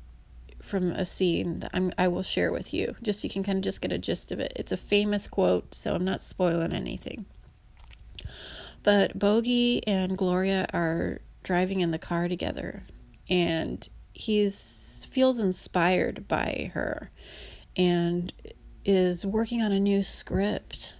from 0.60 0.90
a 0.90 1.06
scene 1.06 1.60
that 1.60 1.70
I'm, 1.72 1.92
I 1.96 2.08
will 2.08 2.24
share 2.24 2.50
with 2.50 2.74
you, 2.74 2.96
just 3.00 3.20
so 3.20 3.26
you 3.26 3.30
can 3.30 3.44
kind 3.44 3.58
of 3.58 3.64
just 3.64 3.80
get 3.80 3.92
a 3.92 3.98
gist 3.98 4.32
of 4.32 4.40
it. 4.40 4.52
It's 4.56 4.72
a 4.72 4.76
famous 4.76 5.28
quote, 5.28 5.72
so 5.74 5.94
I'm 5.94 6.04
not 6.04 6.20
spoiling 6.20 6.72
anything. 6.72 7.26
But 8.82 9.16
Bogey 9.16 9.86
and 9.86 10.18
Gloria 10.18 10.66
are 10.72 11.20
driving 11.44 11.80
in 11.80 11.92
the 11.92 11.98
car 11.98 12.26
together, 12.26 12.82
and 13.28 13.88
he's 14.12 15.06
feels 15.10 15.38
inspired 15.38 16.26
by 16.26 16.72
her, 16.74 17.12
and 17.76 18.32
is 18.84 19.24
working 19.24 19.62
on 19.62 19.70
a 19.70 19.78
new 19.78 20.02
script. 20.02 20.96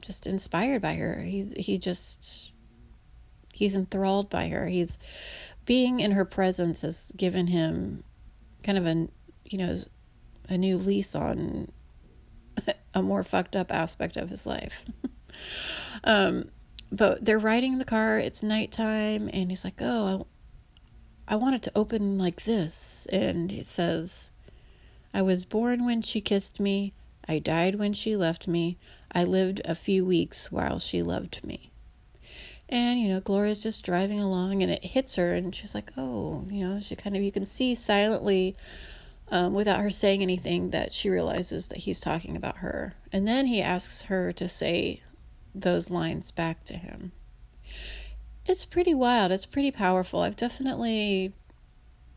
Just 0.00 0.26
inspired 0.26 0.82
by 0.82 0.96
her. 0.96 1.22
He's 1.22 1.54
he 1.54 1.78
just 1.78 2.52
he's 3.54 3.74
enthralled 3.74 4.28
by 4.28 4.48
her. 4.48 4.66
He's 4.66 4.98
being 5.64 6.00
in 6.00 6.12
her 6.12 6.24
presence 6.24 6.82
has 6.82 7.12
given 7.16 7.46
him 7.48 8.02
kind 8.62 8.78
of 8.78 8.86
a 8.86 9.08
you 9.44 9.58
know 9.58 9.78
a 10.48 10.58
new 10.58 10.76
lease 10.76 11.14
on 11.14 11.70
a 12.94 13.02
more 13.02 13.24
fucked 13.24 13.56
up 13.56 13.72
aspect 13.72 14.16
of 14.16 14.30
his 14.30 14.46
life. 14.46 14.84
um, 16.04 16.50
but 16.90 17.24
they're 17.24 17.38
riding 17.38 17.78
the 17.78 17.84
car. 17.84 18.18
It's 18.18 18.42
nighttime, 18.42 19.30
and 19.32 19.50
he's 19.50 19.64
like, 19.64 19.80
"Oh, 19.80 20.26
I, 21.26 21.34
I 21.34 21.36
want 21.36 21.54
it 21.54 21.62
to 21.62 21.72
open 21.74 22.18
like 22.18 22.44
this." 22.44 23.06
And 23.10 23.50
it 23.50 23.66
says, 23.66 24.30
"I 25.14 25.22
was 25.22 25.44
born 25.44 25.84
when 25.84 26.02
she 26.02 26.20
kissed 26.20 26.60
me. 26.60 26.92
I 27.26 27.38
died 27.38 27.76
when 27.76 27.92
she 27.92 28.16
left 28.16 28.46
me. 28.48 28.78
I 29.12 29.24
lived 29.24 29.62
a 29.64 29.74
few 29.74 30.04
weeks 30.04 30.52
while 30.52 30.78
she 30.78 31.02
loved 31.02 31.42
me." 31.44 31.71
And, 32.72 32.98
you 32.98 33.08
know, 33.08 33.20
Gloria's 33.20 33.62
just 33.62 33.84
driving 33.84 34.18
along 34.18 34.62
and 34.62 34.72
it 34.72 34.82
hits 34.82 35.16
her, 35.16 35.34
and 35.34 35.54
she's 35.54 35.74
like, 35.74 35.92
oh, 35.98 36.46
you 36.50 36.66
know, 36.66 36.80
she 36.80 36.96
kind 36.96 37.14
of, 37.14 37.20
you 37.20 37.30
can 37.30 37.44
see 37.44 37.74
silently, 37.74 38.56
um, 39.30 39.52
without 39.52 39.80
her 39.80 39.90
saying 39.90 40.22
anything, 40.22 40.70
that 40.70 40.94
she 40.94 41.10
realizes 41.10 41.68
that 41.68 41.80
he's 41.80 42.00
talking 42.00 42.34
about 42.34 42.56
her. 42.56 42.94
And 43.12 43.28
then 43.28 43.44
he 43.44 43.60
asks 43.60 44.04
her 44.04 44.32
to 44.32 44.48
say 44.48 45.02
those 45.54 45.90
lines 45.90 46.30
back 46.30 46.64
to 46.64 46.78
him. 46.78 47.12
It's 48.46 48.64
pretty 48.64 48.94
wild. 48.94 49.32
It's 49.32 49.44
pretty 49.44 49.70
powerful. 49.70 50.20
I've 50.20 50.34
definitely, 50.36 51.34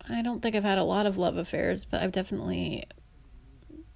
I 0.09 0.21
don't 0.21 0.41
think 0.41 0.55
I've 0.55 0.63
had 0.63 0.77
a 0.77 0.85
lot 0.85 1.05
of 1.05 1.17
love 1.17 1.35
affairs, 1.35 1.83
but 1.83 2.01
I've 2.01 2.13
definitely 2.13 2.85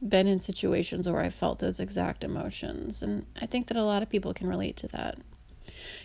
been 0.06 0.28
in 0.28 0.42
situations 0.42 1.08
where 1.08 1.22
I 1.22 1.30
felt 1.30 1.60
those 1.60 1.80
exact 1.80 2.22
emotions. 2.22 3.02
And 3.02 3.28
I 3.42 3.46
think 3.46 3.68
that 3.68 3.78
a 3.78 3.84
lot 3.84 4.04
of 4.04 4.10
people 4.10 4.34
can 4.34 4.48
relate 4.48 4.76
to 4.76 4.90
that. 4.90 5.20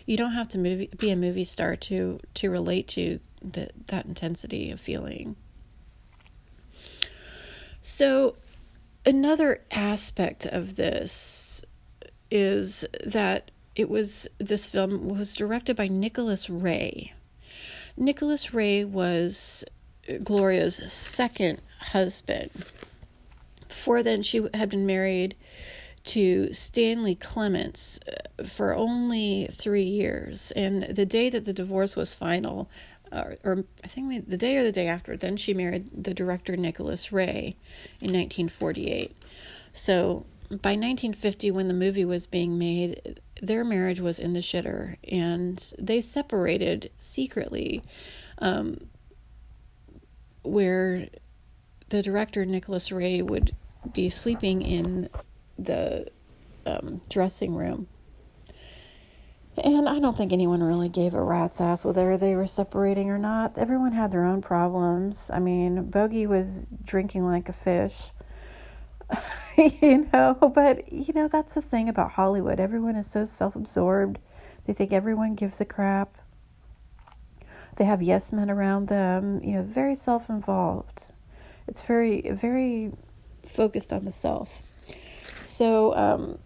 You 0.06 0.16
don't 0.16 0.32
have 0.32 0.48
to 0.48 0.58
movie, 0.58 0.90
be 0.96 1.10
a 1.10 1.16
movie 1.16 1.44
star 1.44 1.76
to 1.76 2.20
to 2.34 2.50
relate 2.50 2.88
to 2.88 3.20
the, 3.42 3.70
that 3.88 4.06
intensity 4.06 4.70
of 4.70 4.80
feeling. 4.80 5.36
So, 7.82 8.36
another 9.04 9.60
aspect 9.70 10.46
of 10.46 10.76
this 10.76 11.64
is 12.30 12.84
that 13.04 13.50
it 13.76 13.90
was 13.90 14.28
this 14.38 14.66
film 14.66 15.08
was 15.08 15.34
directed 15.34 15.76
by 15.76 15.88
Nicholas 15.88 16.48
Ray. 16.48 17.12
Nicholas 17.96 18.54
Ray 18.54 18.84
was 18.84 19.64
Gloria's 20.22 20.76
second 20.92 21.60
husband. 21.78 22.50
Before 23.68 24.02
then, 24.02 24.22
she 24.22 24.46
had 24.54 24.70
been 24.70 24.86
married 24.86 25.34
to 26.04 26.52
Stanley 26.52 27.14
Clements 27.14 27.98
uh, 28.06 28.44
for 28.44 28.74
only 28.74 29.48
three 29.50 29.84
years. 29.84 30.52
And 30.52 30.84
the 30.84 31.06
day 31.06 31.30
that 31.30 31.44
the 31.44 31.52
divorce 31.52 31.96
was 31.96 32.14
final, 32.14 32.68
or, 33.10 33.36
or 33.42 33.64
I 33.82 33.88
think 33.88 34.28
the 34.28 34.36
day 34.36 34.56
or 34.56 34.62
the 34.62 34.72
day 34.72 34.86
after, 34.86 35.16
then 35.16 35.36
she 35.36 35.54
married 35.54 35.90
the 36.04 36.14
director 36.14 36.56
Nicholas 36.56 37.12
Ray 37.12 37.56
in 38.00 38.12
1948. 38.12 39.16
So 39.72 40.26
by 40.50 40.72
1950, 40.72 41.50
when 41.50 41.68
the 41.68 41.74
movie 41.74 42.04
was 42.04 42.26
being 42.26 42.58
made, 42.58 43.20
their 43.40 43.64
marriage 43.64 44.00
was 44.00 44.18
in 44.18 44.34
the 44.34 44.40
shitter 44.40 44.96
and 45.10 45.74
they 45.78 46.00
separated 46.00 46.90
secretly. 47.00 47.82
Um, 48.38 48.88
where 50.42 51.08
the 51.88 52.02
director, 52.02 52.44
Nicholas 52.44 52.92
Ray, 52.92 53.22
would 53.22 53.52
be 53.92 54.08
sleeping 54.08 54.62
in 54.62 55.08
the 55.58 56.08
um, 56.66 57.00
dressing 57.08 57.54
room. 57.54 57.88
And 59.56 59.88
I 59.88 60.00
don't 60.00 60.16
think 60.16 60.32
anyone 60.32 60.62
really 60.62 60.88
gave 60.88 61.14
a 61.14 61.22
rat's 61.22 61.60
ass 61.60 61.84
whether 61.84 62.16
they 62.16 62.34
were 62.34 62.46
separating 62.46 63.10
or 63.10 63.18
not. 63.18 63.56
Everyone 63.56 63.92
had 63.92 64.10
their 64.10 64.24
own 64.24 64.42
problems. 64.42 65.30
I 65.32 65.38
mean, 65.38 65.90
Bogey 65.90 66.26
was 66.26 66.72
drinking 66.82 67.24
like 67.24 67.48
a 67.48 67.52
fish, 67.52 68.10
you 69.56 70.08
know, 70.12 70.34
but, 70.54 70.92
you 70.92 71.14
know, 71.14 71.28
that's 71.28 71.54
the 71.54 71.62
thing 71.62 71.88
about 71.88 72.12
Hollywood. 72.12 72.58
Everyone 72.58 72.96
is 72.96 73.08
so 73.08 73.24
self 73.24 73.54
absorbed, 73.54 74.18
they 74.66 74.72
think 74.72 74.92
everyone 74.92 75.34
gives 75.34 75.60
a 75.60 75.64
crap. 75.64 76.16
They 77.76 77.84
have 77.84 78.02
yes 78.02 78.32
men 78.32 78.50
around 78.50 78.88
them, 78.88 79.40
you 79.42 79.52
know, 79.52 79.62
very 79.62 79.94
self 79.94 80.28
involved. 80.28 81.12
It's 81.66 81.82
very, 81.82 82.22
very 82.30 82.92
focused 83.46 83.92
on 83.92 84.04
the 84.04 84.10
self. 84.10 84.62
So 85.46 85.94
um, 85.94 86.38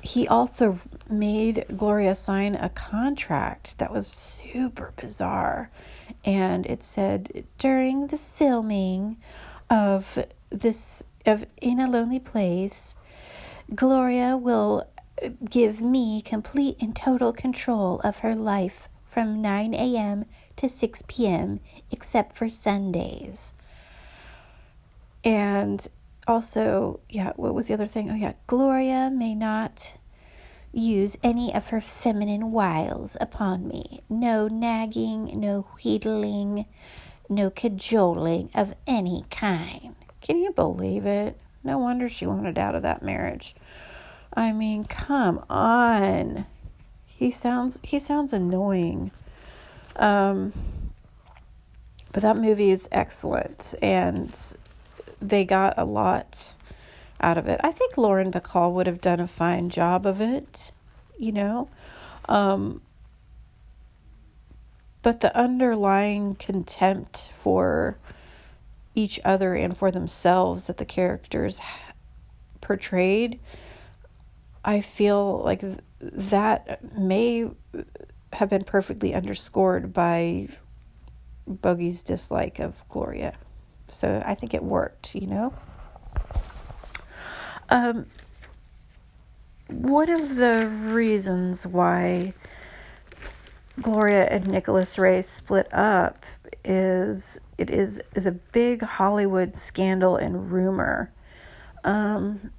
he 0.00 0.26
also 0.26 0.80
made 1.08 1.64
Gloria 1.76 2.14
sign 2.14 2.54
a 2.54 2.68
contract 2.68 3.78
that 3.78 3.92
was 3.92 4.06
super 4.06 4.92
bizarre. 5.00 5.70
And 6.24 6.66
it 6.66 6.84
said 6.84 7.44
during 7.58 8.08
the 8.08 8.18
filming 8.18 9.16
of 9.70 10.18
this, 10.50 11.04
of 11.24 11.46
In 11.60 11.80
a 11.80 11.88
Lonely 11.88 12.18
Place, 12.18 12.96
Gloria 13.74 14.36
will 14.36 14.86
give 15.48 15.80
me 15.80 16.20
complete 16.20 16.76
and 16.80 16.96
total 16.96 17.32
control 17.32 18.00
of 18.02 18.18
her 18.18 18.34
life 18.34 18.88
from 19.06 19.40
9 19.40 19.74
a.m. 19.74 20.24
to 20.56 20.68
6 20.68 21.02
p.m., 21.06 21.60
except 21.90 22.36
for 22.36 22.48
Sundays. 22.48 23.52
And 25.22 25.86
also, 26.26 27.00
yeah, 27.08 27.32
what 27.36 27.54
was 27.54 27.66
the 27.66 27.74
other 27.74 27.86
thing? 27.86 28.10
Oh, 28.10 28.14
yeah, 28.14 28.34
Gloria 28.46 29.10
may 29.10 29.34
not 29.34 29.94
use 30.72 31.16
any 31.22 31.54
of 31.54 31.68
her 31.68 31.80
feminine 31.80 32.50
wiles 32.50 33.16
upon 33.20 33.68
me. 33.68 34.02
No 34.08 34.48
nagging, 34.48 35.38
no 35.38 35.66
wheedling, 35.76 36.66
no 37.28 37.50
cajoling 37.50 38.50
of 38.54 38.74
any 38.86 39.24
kind. 39.30 39.94
Can 40.20 40.38
you 40.38 40.52
believe 40.52 41.04
it? 41.04 41.38
No 41.64 41.78
wonder 41.78 42.08
she 42.08 42.26
wanted 42.26 42.58
out 42.58 42.74
of 42.74 42.82
that 42.82 43.02
marriage. 43.02 43.54
I 44.34 44.52
mean, 44.52 44.84
come 44.84 45.44
on. 45.50 46.46
He 47.06 47.30
sounds 47.30 47.78
he 47.82 47.98
sounds 47.98 48.32
annoying. 48.32 49.10
Um 49.96 50.52
but 52.12 52.22
that 52.22 52.36
movie 52.36 52.70
is 52.70 52.88
excellent 52.92 53.74
and 53.80 54.36
they 55.28 55.44
got 55.44 55.74
a 55.78 55.84
lot 55.84 56.54
out 57.20 57.38
of 57.38 57.46
it. 57.46 57.60
I 57.62 57.72
think 57.72 57.96
Lauren 57.96 58.32
Bacall 58.32 58.72
would 58.72 58.86
have 58.86 59.00
done 59.00 59.20
a 59.20 59.26
fine 59.26 59.70
job 59.70 60.06
of 60.06 60.20
it, 60.20 60.72
you 61.18 61.32
know. 61.32 61.68
Um, 62.28 62.82
but 65.02 65.20
the 65.20 65.36
underlying 65.36 66.34
contempt 66.36 67.30
for 67.34 67.98
each 68.94 69.18
other 69.24 69.54
and 69.54 69.76
for 69.76 69.90
themselves 69.90 70.66
that 70.66 70.76
the 70.76 70.84
characters 70.84 71.60
portrayed, 72.60 73.40
I 74.64 74.80
feel 74.80 75.38
like 75.38 75.62
that 76.00 76.96
may 76.96 77.50
have 78.32 78.48
been 78.48 78.64
perfectly 78.64 79.14
underscored 79.14 79.92
by 79.92 80.48
Bogey's 81.46 82.02
dislike 82.02 82.58
of 82.60 82.88
Gloria. 82.88 83.34
So 83.88 84.22
I 84.24 84.34
think 84.34 84.54
it 84.54 84.62
worked, 84.62 85.14
you 85.14 85.26
know. 85.26 85.52
Um, 87.68 88.06
one 89.68 90.10
of 90.10 90.36
the 90.36 90.68
reasons 90.68 91.66
why 91.66 92.34
Gloria 93.80 94.26
and 94.26 94.46
Nicholas 94.46 94.98
Ray 94.98 95.22
split 95.22 95.72
up 95.72 96.24
is 96.64 97.40
it 97.58 97.70
is 97.70 98.00
is 98.14 98.26
a 98.26 98.32
big 98.32 98.82
Hollywood 98.82 99.56
scandal 99.56 100.16
and 100.16 100.52
rumor. 100.52 101.10
Um, 101.84 102.50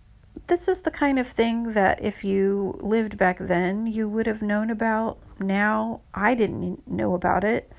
this 0.48 0.68
is 0.68 0.82
the 0.82 0.92
kind 0.92 1.20
of 1.20 1.28
thing 1.28 1.74
that 1.74 2.04
if 2.04 2.24
you 2.24 2.78
lived 2.82 3.18
back 3.18 3.38
then, 3.40 3.88
you 3.88 4.10
would 4.10 4.26
have 4.26 4.42
known 4.42 4.70
about. 4.70 5.20
Now 5.40 6.02
I 6.14 6.36
didn't 6.36 6.88
know 6.88 7.14
about 7.14 7.44
it. 7.44 7.72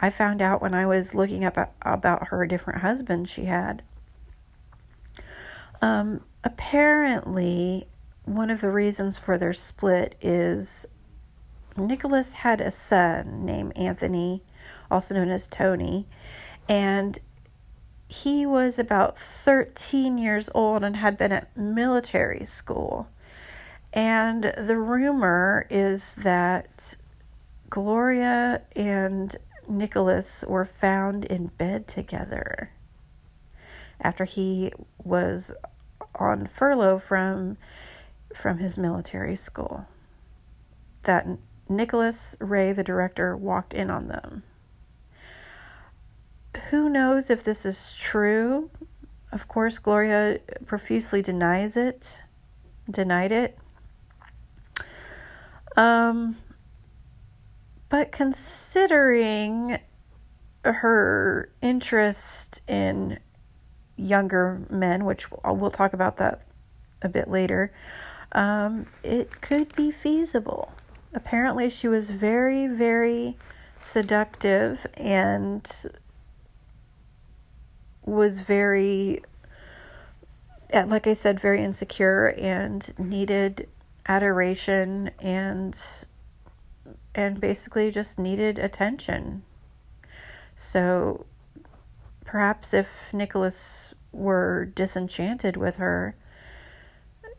I 0.00 0.10
found 0.10 0.40
out 0.40 0.62
when 0.62 0.74
I 0.74 0.86
was 0.86 1.14
looking 1.14 1.44
up 1.44 1.74
about 1.82 2.28
her 2.28 2.46
different 2.46 2.80
husbands 2.80 3.30
she 3.30 3.46
had. 3.46 3.82
Um, 5.80 6.22
apparently, 6.44 7.88
one 8.24 8.50
of 8.50 8.60
the 8.60 8.70
reasons 8.70 9.18
for 9.18 9.38
their 9.38 9.52
split 9.52 10.16
is 10.20 10.86
Nicholas 11.76 12.34
had 12.34 12.60
a 12.60 12.70
son 12.70 13.44
named 13.44 13.76
Anthony, 13.76 14.42
also 14.90 15.14
known 15.14 15.30
as 15.30 15.48
Tony, 15.48 16.06
and 16.68 17.18
he 18.08 18.46
was 18.46 18.78
about 18.78 19.18
13 19.18 20.18
years 20.18 20.48
old 20.54 20.82
and 20.82 20.96
had 20.96 21.18
been 21.18 21.32
at 21.32 21.54
military 21.56 22.44
school. 22.44 23.08
And 23.92 24.44
the 24.44 24.76
rumor 24.76 25.66
is 25.70 26.14
that 26.16 26.96
Gloria 27.70 28.62
and 28.74 29.36
Nicholas 29.68 30.44
were 30.46 30.64
found 30.64 31.24
in 31.24 31.46
bed 31.46 31.86
together 31.86 32.70
after 34.00 34.24
he 34.24 34.72
was 35.02 35.52
on 36.14 36.46
furlough 36.46 36.98
from 36.98 37.56
from 38.34 38.58
his 38.58 38.76
military 38.76 39.36
school. 39.36 39.86
That 41.04 41.26
Nicholas 41.68 42.36
Ray, 42.40 42.72
the 42.72 42.84
director, 42.84 43.36
walked 43.36 43.74
in 43.74 43.90
on 43.90 44.08
them. 44.08 44.42
Who 46.70 46.88
knows 46.88 47.30
if 47.30 47.42
this 47.42 47.64
is 47.64 47.94
true? 47.94 48.70
Of 49.32 49.48
course, 49.48 49.78
Gloria 49.78 50.40
profusely 50.66 51.22
denies 51.22 51.76
it, 51.76 52.20
denied 52.90 53.32
it. 53.32 53.58
Um, 55.76 56.36
but 57.88 58.12
considering 58.12 59.78
her 60.64 61.50
interest 61.62 62.62
in 62.68 63.18
younger 63.96 64.60
men, 64.70 65.04
which 65.04 65.30
we'll 65.44 65.70
talk 65.70 65.92
about 65.92 66.16
that 66.18 66.42
a 67.02 67.08
bit 67.08 67.28
later, 67.28 67.72
um, 68.32 68.86
it 69.02 69.40
could 69.40 69.74
be 69.74 69.90
feasible. 69.90 70.72
Apparently, 71.14 71.70
she 71.70 71.88
was 71.88 72.10
very, 72.10 72.66
very 72.66 73.36
seductive 73.80 74.86
and 74.94 75.70
was 78.04 78.40
very, 78.40 79.22
like 80.72 81.06
I 81.06 81.14
said, 81.14 81.40
very 81.40 81.64
insecure 81.64 82.28
and 82.28 82.98
needed 82.98 83.68
adoration 84.06 85.10
and 85.18 85.78
and 87.14 87.40
basically 87.40 87.90
just 87.90 88.18
needed 88.18 88.58
attention. 88.58 89.42
So 90.56 91.26
perhaps 92.24 92.74
if 92.74 93.12
Nicholas 93.12 93.94
were 94.12 94.66
disenchanted 94.74 95.56
with 95.56 95.76
her, 95.76 96.16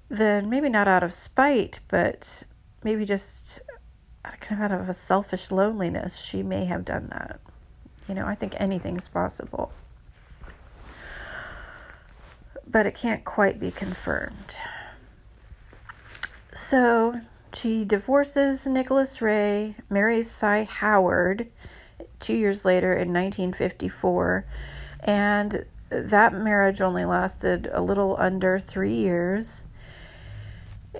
then 0.10 0.50
maybe 0.50 0.70
not 0.70 0.88
out 0.88 1.04
of 1.04 1.14
spite, 1.14 1.80
but 1.88 2.46
maybe 2.84 3.06
just 3.06 3.62
kind 4.40 4.64
of 4.64 4.72
out 4.72 4.82
of 4.82 4.90
a 4.90 4.94
selfish 4.94 5.52
loneliness, 5.52 6.18
she 6.18 6.44
may 6.44 6.66
have 6.66 6.86
done 6.86 7.08
that. 7.12 7.40
You 8.08 8.16
know, 8.16 8.26
I 8.26 8.36
think 8.36 8.56
anything's 8.58 9.08
possible. 9.08 9.72
But 12.68 12.86
it 12.86 12.96
can't 12.96 13.24
quite 13.24 13.60
be 13.60 13.72
confirmed. 13.72 14.56
So 16.54 17.22
she 17.54 17.86
divorces 17.86 18.68
Nicholas 18.68 19.22
Ray, 19.22 19.76
marries 19.90 20.30
Cy 20.30 20.64
Howard 20.64 21.48
two 22.20 22.36
years 22.36 22.66
later 22.66 22.94
in 22.94 23.14
1954, 23.14 24.46
and 25.02 25.66
that 25.90 26.34
marriage 26.34 26.82
only 26.82 27.06
lasted 27.06 27.70
a 27.74 27.82
little 27.82 28.16
under 28.20 28.60
three 28.60 28.94
years. 28.94 29.66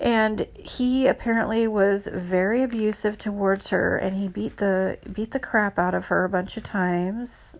And 0.00 0.46
he 0.54 1.06
apparently 1.06 1.66
was 1.66 2.08
very 2.12 2.62
abusive 2.62 3.18
towards 3.18 3.70
her, 3.70 3.96
and 3.96 4.16
he 4.16 4.28
beat 4.28 4.56
the 4.56 4.98
beat 5.12 5.32
the 5.32 5.40
crap 5.40 5.78
out 5.78 5.94
of 5.94 6.06
her 6.06 6.24
a 6.24 6.28
bunch 6.28 6.56
of 6.56 6.62
times. 6.62 7.58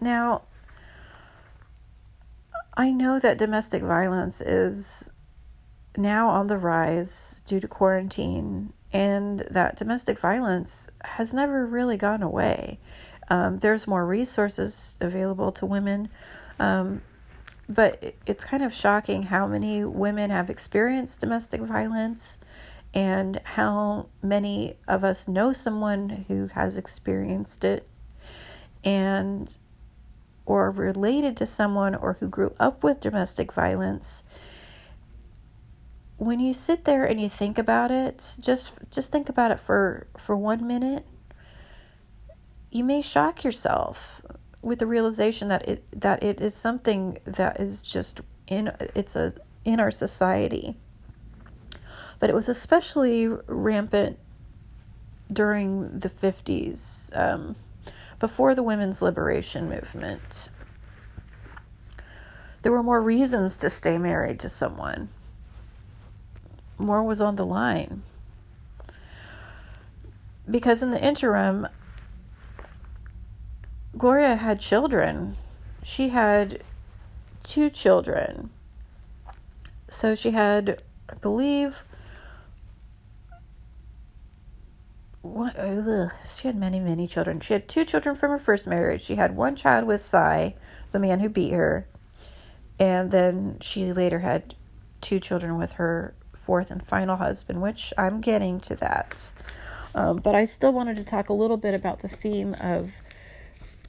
Now, 0.00 0.42
I 2.76 2.92
know 2.92 3.18
that 3.18 3.38
domestic 3.38 3.82
violence 3.82 4.40
is 4.40 5.12
now 5.96 6.28
on 6.28 6.46
the 6.46 6.58
rise 6.58 7.42
due 7.46 7.60
to 7.60 7.68
quarantine, 7.68 8.72
and 8.92 9.40
that 9.50 9.76
domestic 9.76 10.18
violence 10.18 10.88
has 11.02 11.34
never 11.34 11.66
really 11.66 11.96
gone 11.96 12.22
away. 12.22 12.78
Um, 13.28 13.58
there's 13.58 13.86
more 13.86 14.06
resources 14.06 14.98
available 15.00 15.50
to 15.52 15.66
women, 15.66 16.08
um, 16.58 17.02
but 17.68 18.14
it's 18.26 18.44
kind 18.44 18.62
of 18.62 18.72
shocking 18.74 19.24
how 19.24 19.46
many 19.46 19.84
women 19.84 20.30
have 20.30 20.50
experienced 20.50 21.20
domestic 21.20 21.60
violence 21.62 22.38
and 22.92 23.40
how 23.44 24.06
many 24.22 24.76
of 24.86 25.04
us 25.04 25.26
know 25.26 25.52
someone 25.52 26.24
who 26.28 26.46
has 26.48 26.76
experienced 26.76 27.64
it 27.64 27.88
and 28.84 29.58
or 30.46 30.70
related 30.70 31.36
to 31.38 31.46
someone 31.46 31.94
or 31.94 32.14
who 32.14 32.28
grew 32.28 32.54
up 32.60 32.84
with 32.84 33.00
domestic 33.00 33.52
violence 33.52 34.24
when 36.16 36.40
you 36.40 36.52
sit 36.52 36.84
there 36.84 37.04
and 37.04 37.20
you 37.20 37.28
think 37.28 37.58
about 37.58 37.90
it, 37.90 38.36
just 38.40 38.80
just 38.90 39.10
think 39.10 39.28
about 39.28 39.50
it 39.50 39.60
for 39.60 40.06
for 40.16 40.36
1 40.36 40.66
minute. 40.66 41.04
You 42.70 42.84
may 42.84 43.02
shock 43.02 43.44
yourself 43.44 44.22
with 44.62 44.78
the 44.78 44.86
realization 44.86 45.48
that 45.48 45.68
it 45.68 45.84
that 46.00 46.22
it 46.22 46.40
is 46.40 46.54
something 46.54 47.18
that 47.24 47.60
is 47.60 47.82
just 47.82 48.20
in 48.46 48.72
it's 48.94 49.16
a 49.16 49.32
in 49.64 49.80
our 49.80 49.90
society. 49.90 50.76
But 52.20 52.30
it 52.30 52.34
was 52.34 52.48
especially 52.48 53.26
rampant 53.26 54.18
during 55.32 55.98
the 55.98 56.08
50s, 56.08 57.16
um, 57.16 57.56
before 58.20 58.54
the 58.54 58.62
women's 58.62 59.02
liberation 59.02 59.68
movement. 59.68 60.48
There 62.62 62.72
were 62.72 62.82
more 62.82 63.02
reasons 63.02 63.56
to 63.58 63.68
stay 63.68 63.98
married 63.98 64.38
to 64.40 64.48
someone 64.48 65.08
more 66.78 67.02
was 67.02 67.20
on 67.20 67.36
the 67.36 67.46
line. 67.46 68.02
Because 70.50 70.82
in 70.82 70.90
the 70.90 71.02
interim, 71.02 71.66
Gloria 73.96 74.36
had 74.36 74.60
children. 74.60 75.36
She 75.82 76.08
had 76.10 76.62
two 77.42 77.70
children. 77.70 78.50
So 79.88 80.14
she 80.14 80.32
had, 80.32 80.82
I 81.08 81.14
believe, 81.14 81.84
what, 85.22 85.58
ugh, 85.58 86.10
she 86.26 86.48
had 86.48 86.56
many, 86.56 86.80
many 86.80 87.06
children. 87.06 87.40
She 87.40 87.54
had 87.54 87.68
two 87.68 87.84
children 87.84 88.14
from 88.14 88.30
her 88.30 88.38
first 88.38 88.66
marriage. 88.66 89.00
She 89.00 89.14
had 89.14 89.36
one 89.36 89.56
child 89.56 89.86
with 89.86 90.00
Cy, 90.00 90.54
the 90.92 90.98
man 90.98 91.20
who 91.20 91.28
beat 91.28 91.52
her. 91.52 91.86
And 92.78 93.10
then 93.10 93.58
she 93.60 93.92
later 93.92 94.18
had 94.18 94.54
two 95.00 95.20
children 95.20 95.56
with 95.56 95.72
her 95.72 96.14
fourth 96.36 96.70
and 96.70 96.84
final 96.84 97.16
husband, 97.16 97.62
which 97.62 97.92
I'm 97.96 98.20
getting 98.20 98.60
to 98.60 98.76
that. 98.76 99.32
Um, 99.94 100.16
but 100.16 100.34
I 100.34 100.44
still 100.44 100.72
wanted 100.72 100.96
to 100.96 101.04
talk 101.04 101.28
a 101.28 101.32
little 101.32 101.56
bit 101.56 101.74
about 101.74 102.00
the 102.00 102.08
theme 102.08 102.54
of 102.60 102.92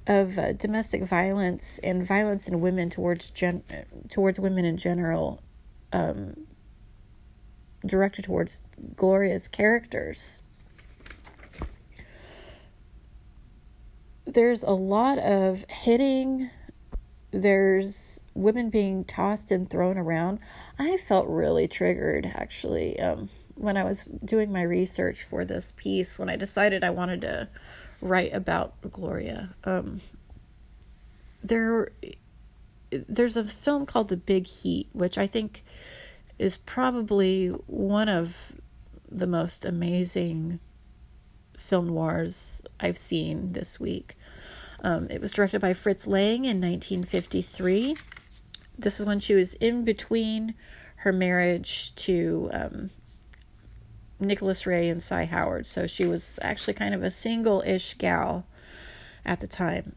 of 0.07 0.37
uh, 0.37 0.53
domestic 0.53 1.03
violence 1.03 1.79
and 1.79 2.05
violence 2.05 2.47
in 2.47 2.61
women 2.61 2.89
towards 2.91 3.31
gen 3.31 3.63
towards 4.07 4.39
women 4.39 4.63
in 4.63 4.77
general, 4.77 5.41
um, 5.91 6.45
directed 7.85 8.25
towards 8.25 8.61
Gloria's 8.95 9.47
characters. 9.47 10.43
There's 14.27 14.63
a 14.63 14.71
lot 14.71 15.17
of 15.19 15.65
hitting 15.69 16.49
there's 17.35 18.21
women 18.33 18.69
being 18.69 19.03
tossed 19.03 19.51
and 19.51 19.69
thrown 19.69 19.97
around. 19.97 20.39
I 20.79 20.95
felt 20.95 21.27
really 21.27 21.67
triggered 21.67 22.31
actually 22.33 22.97
um, 22.99 23.29
when 23.55 23.75
I 23.75 23.83
was 23.83 24.05
doing 24.23 24.53
my 24.53 24.61
research 24.61 25.21
for 25.21 25.43
this 25.43 25.73
piece 25.75 26.17
when 26.17 26.29
I 26.29 26.37
decided 26.37 26.83
I 26.83 26.91
wanted 26.91 27.21
to 27.21 27.49
write 27.99 28.33
about 28.33 28.73
Gloria. 28.89 29.53
Um, 29.65 29.99
there, 31.43 31.89
there's 32.89 33.35
a 33.35 33.43
film 33.43 33.85
called 33.85 34.07
The 34.07 34.17
Big 34.17 34.47
Heat, 34.47 34.87
which 34.93 35.17
I 35.17 35.27
think 35.27 35.63
is 36.39 36.55
probably 36.57 37.47
one 37.47 38.07
of 38.07 38.53
the 39.09 39.27
most 39.27 39.65
amazing 39.65 40.59
film 41.57 41.87
noirs 41.87 42.61
I've 42.79 42.97
seen 42.97 43.51
this 43.51 43.77
week. 43.77 44.15
Um, 44.85 45.07
it 45.09 45.19
was 45.19 45.33
directed 45.33 45.61
by 45.61 45.73
Fritz 45.73 46.05
Lang 46.05 46.45
in 46.45 46.61
1953. 46.61 47.97
This 48.77 48.99
is 48.99 49.05
when 49.05 49.19
she 49.19 49.33
was 49.33 49.55
in 49.55 49.83
between 49.83 50.53
her 50.97 51.11
marriage 51.11 51.95
to 51.95 52.51
um, 52.53 52.89
Nicholas 54.19 54.67
Ray 54.67 54.87
and 54.87 55.01
Cy 55.01 55.25
Howard. 55.25 55.65
So 55.65 55.87
she 55.87 56.05
was 56.05 56.37
actually 56.43 56.75
kind 56.75 56.93
of 56.93 57.01
a 57.01 57.09
single 57.09 57.63
ish 57.65 57.95
gal 57.95 58.45
at 59.25 59.39
the 59.39 59.47
time. 59.47 59.95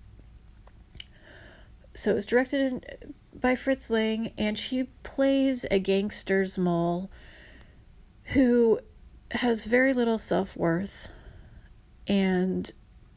So 1.93 2.13
it 2.13 2.15
was 2.15 2.25
directed 2.25 3.13
by 3.39 3.57
Fritz 3.57 3.91
Lang, 3.91 4.33
and 4.39 4.59
she 4.59 4.85
plays 5.03 5.67
a 5.71 5.79
gangster's 5.79 6.57
mole 6.57 7.11
who 8.33 8.81
has 9.33 9.67
very 9.67 9.93
little 9.93 10.19
self 10.19 10.57
worth 10.57 11.11
and 12.07 12.73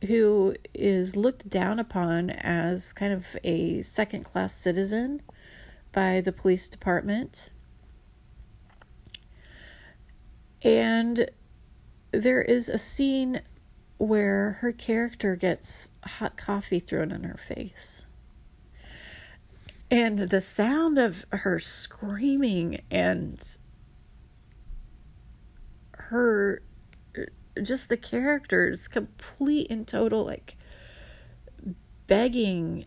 who 0.08 0.56
is 0.74 1.16
looked 1.16 1.50
down 1.50 1.80
upon 1.80 2.30
as 2.30 2.92
kind 2.94 3.14
of 3.14 3.36
a 3.44 3.82
second 3.82 4.24
class 4.24 4.54
citizen 4.54 5.22
by 5.92 6.22
the 6.22 6.32
police 6.32 6.68
department. 6.68 7.50
And 10.64 11.30
there 12.12 12.42
is 12.42 12.70
a 12.70 12.78
scene 12.78 13.42
where 13.98 14.54
her 14.62 14.72
character 14.72 15.36
gets 15.36 15.92
hot 16.04 16.36
coffee 16.36 16.80
thrown 16.80 17.12
in 17.12 17.24
her 17.24 17.38
face. 17.38 18.08
And 19.92 20.18
the 20.18 20.42
sound 20.42 20.98
of 20.98 21.26
her 21.32 21.60
screaming 21.60 22.82
and 22.90 23.40
her 25.92 26.64
just 27.62 27.90
the 27.90 27.98
characters 27.98 28.88
complete 28.88 29.70
and 29.70 29.88
total 29.88 30.26
like 30.26 30.56
begging. 32.08 32.86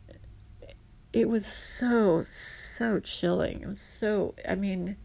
It 1.12 1.28
was 1.28 1.46
so 1.46 2.22
so 2.22 3.00
chilling. 3.00 3.62
It 3.62 3.68
was 3.68 3.80
so 3.80 4.34
i 4.48 4.54
mean 4.54 4.96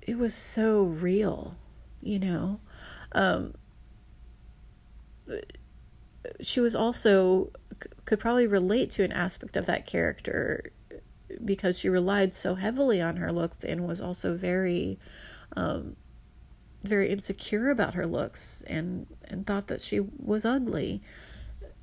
it 0.00 0.18
was 0.18 0.34
so 0.34 0.82
real 0.82 1.56
you 2.00 2.18
know? 2.18 2.60
Um 3.12 3.54
she 6.40 6.60
was 6.60 6.74
also 6.74 7.50
could 8.04 8.20
probably 8.20 8.46
relate 8.46 8.90
to 8.90 9.02
an 9.04 9.12
aspect 9.12 9.56
of 9.56 9.66
that 9.66 9.86
character 9.86 10.70
because 11.44 11.78
she 11.78 11.88
relied 11.88 12.34
so 12.34 12.54
heavily 12.54 13.00
on 13.00 13.16
her 13.16 13.32
looks 13.32 13.64
and 13.64 13.86
was 13.86 14.00
also 14.00 14.36
very 14.36 14.98
um 15.56 15.96
very 16.82 17.10
insecure 17.10 17.70
about 17.70 17.94
her 17.94 18.06
looks 18.06 18.62
and 18.66 19.06
and 19.24 19.46
thought 19.46 19.68
that 19.68 19.80
she 19.80 20.00
was 20.00 20.44
ugly 20.44 21.00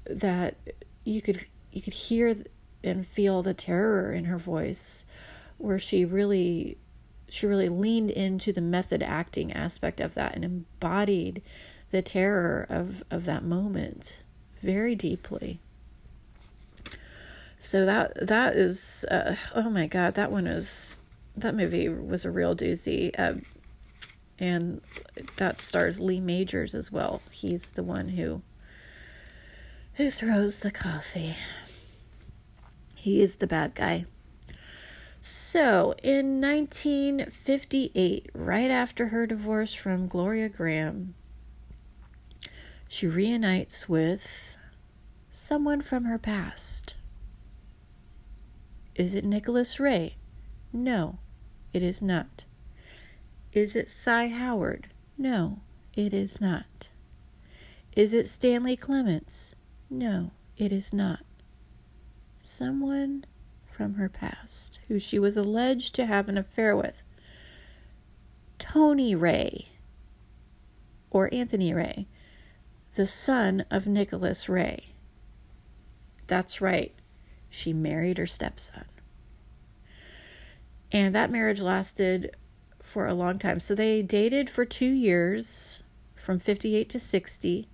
that 0.05 0.55
you 1.03 1.21
could 1.21 1.45
you 1.71 1.81
could 1.81 1.93
hear 1.93 2.35
and 2.83 3.05
feel 3.05 3.41
the 3.41 3.53
terror 3.53 4.11
in 4.11 4.25
her 4.25 4.37
voice 4.37 5.05
where 5.57 5.79
she 5.79 6.05
really 6.05 6.77
she 7.27 7.45
really 7.45 7.69
leaned 7.69 8.09
into 8.09 8.51
the 8.51 8.61
method 8.61 9.03
acting 9.03 9.53
aspect 9.53 9.99
of 9.99 10.15
that 10.15 10.35
and 10.35 10.43
embodied 10.43 11.41
the 11.91 12.01
terror 12.01 12.65
of 12.69 13.03
of 13.11 13.25
that 13.25 13.43
moment 13.43 14.21
very 14.61 14.95
deeply. 14.95 15.59
So 17.59 17.85
that 17.85 18.27
that 18.27 18.55
is 18.55 19.05
uh, 19.11 19.35
oh 19.53 19.69
my 19.69 19.87
god 19.87 20.15
that 20.15 20.31
one 20.31 20.47
is 20.47 20.99
that 21.37 21.55
movie 21.55 21.89
was 21.89 22.25
a 22.25 22.31
real 22.31 22.55
doozy. 22.55 23.11
Uh, 23.17 23.35
and 24.39 24.81
that 25.37 25.61
stars 25.61 25.99
Lee 25.99 26.19
Majors 26.19 26.73
as 26.73 26.91
well. 26.91 27.21
He's 27.29 27.73
the 27.73 27.83
one 27.83 28.09
who 28.09 28.41
who 29.95 30.09
throws 30.09 30.61
the 30.61 30.71
coffee. 30.71 31.35
He 32.95 33.21
is 33.21 33.35
the 33.37 33.47
bad 33.47 33.75
guy. 33.75 34.05
So, 35.21 35.93
in 36.01 36.39
1958, 36.39 38.29
right 38.33 38.71
after 38.71 39.07
her 39.07 39.27
divorce 39.27 39.73
from 39.73 40.07
Gloria 40.07 40.49
Grahame, 40.49 41.09
she 42.87 43.07
reunites 43.07 43.89
with 43.89 44.55
someone 45.31 45.81
from 45.81 46.05
her 46.05 46.17
past. 46.17 46.95
Is 48.95 49.13
it 49.13 49.25
Nicholas 49.25 49.79
Ray? 49.79 50.15
No, 50.71 51.19
it 51.73 51.83
is 51.83 52.01
not. 52.01 52.45
Is 53.51 53.75
it 53.75 53.89
Cy 53.89 54.27
Howard? 54.27 54.89
No, 55.17 55.61
it 55.95 56.13
is 56.13 56.39
not. 56.39 56.89
Is 57.95 58.13
it 58.13 58.27
Stanley 58.27 58.75
Clements? 58.75 59.55
No, 59.89 60.31
it 60.55 60.71
is 60.71 60.93
not. 60.93 61.21
Someone 62.39 63.25
from 63.65 63.95
her 63.95 64.07
past 64.07 64.79
who 64.87 64.99
she 64.99 65.17
was 65.17 65.35
alleged 65.35 65.95
to 65.95 66.05
have 66.05 66.29
an 66.29 66.37
affair 66.37 66.75
with. 66.75 67.01
Tony 68.59 69.15
Ray, 69.15 69.69
or 71.09 71.33
Anthony 71.33 71.73
Ray, 71.73 72.07
the 72.93 73.07
son 73.07 73.65
of 73.71 73.87
Nicholas 73.87 74.47
Ray. 74.47 74.93
That's 76.27 76.61
right, 76.61 76.93
she 77.49 77.73
married 77.73 78.19
her 78.19 78.27
stepson. 78.27 78.85
And 80.91 81.15
that 81.15 81.31
marriage 81.31 81.61
lasted 81.61 82.35
for 82.89 83.05
a 83.05 83.13
long 83.13 83.39
time. 83.39 83.59
So 83.59 83.75
they 83.75 84.01
dated 84.01 84.49
for 84.49 84.65
two 84.65 84.91
years, 84.91 85.83
from 86.15 86.39
58 86.39 86.89
to 86.89 86.99
60. 86.99 87.67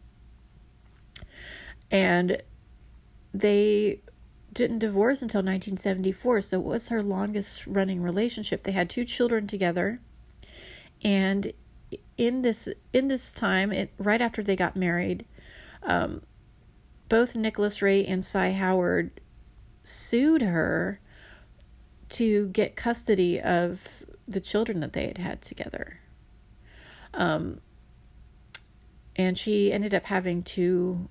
And 1.89 2.41
they 3.34 4.01
didn't 4.54 4.80
divorce 4.80 5.21
until 5.21 5.39
1974. 5.39 6.41
So 6.41 6.60
it 6.60 6.63
was 6.63 6.89
her 6.89 7.01
longest 7.01 7.65
running 7.65 8.01
relationship. 8.01 8.63
They 8.63 8.71
had 8.71 8.89
two 8.89 9.06
children 9.06 9.47
together. 9.47 9.99
And 11.04 11.51
in 12.17 12.41
this 12.41 12.69
in 12.93 13.08
this 13.08 13.32
time, 13.34 13.71
it, 13.71 13.91
right 13.97 14.21
after 14.21 14.41
they 14.41 14.56
got 14.56 14.75
married, 14.75 15.25
um, 15.84 16.21
both 17.10 17.36
Nicholas 17.36 17.82
Ray 17.82 18.06
and 18.06 18.23
Cy 18.23 18.51
Howard 18.54 19.21
sued 19.84 20.41
her 20.41 20.99
to 22.10 22.47
get 22.49 22.75
custody 22.75 23.39
of 23.39 24.06
the 24.28 24.42
children 24.42 24.80
that 24.80 24.94
they 24.94 25.08
had 25.08 25.18
had 25.18 25.42
together. 25.42 26.00
Um, 27.14 27.62
and 29.16 29.38
she 29.38 29.72
ended 29.72 29.94
up 29.94 30.06
having 30.06 30.44
two 30.44 31.10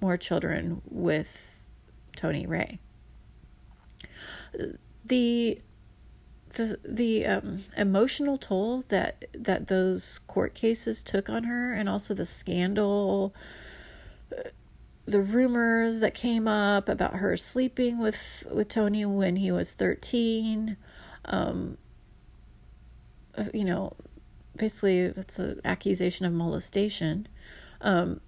more 0.00 0.16
children 0.16 0.80
with 0.86 1.64
Tony 2.14 2.46
Ray. 2.46 2.78
The 5.04 5.60
the 6.50 6.78
the 6.84 7.26
um, 7.26 7.64
emotional 7.76 8.38
toll 8.38 8.84
that 8.88 9.26
that 9.34 9.68
those 9.68 10.18
court 10.20 10.54
cases 10.54 11.02
took 11.02 11.28
on 11.28 11.44
her, 11.44 11.72
and 11.74 11.88
also 11.88 12.14
the 12.14 12.24
scandal, 12.24 13.34
uh, 14.32 14.50
the 15.04 15.20
rumors 15.20 16.00
that 16.00 16.14
came 16.14 16.48
up 16.48 16.88
about 16.88 17.14
her 17.14 17.36
sleeping 17.36 17.98
with 17.98 18.46
with 18.50 18.68
Tony 18.68 19.04
when 19.04 19.36
he 19.36 19.52
was 19.52 19.74
thirteen, 19.74 20.76
um, 21.26 21.76
you 23.52 23.64
know, 23.64 23.92
basically 24.56 24.98
it's 25.00 25.38
an 25.38 25.60
accusation 25.64 26.26
of 26.26 26.32
molestation. 26.32 27.28
Um, 27.80 28.20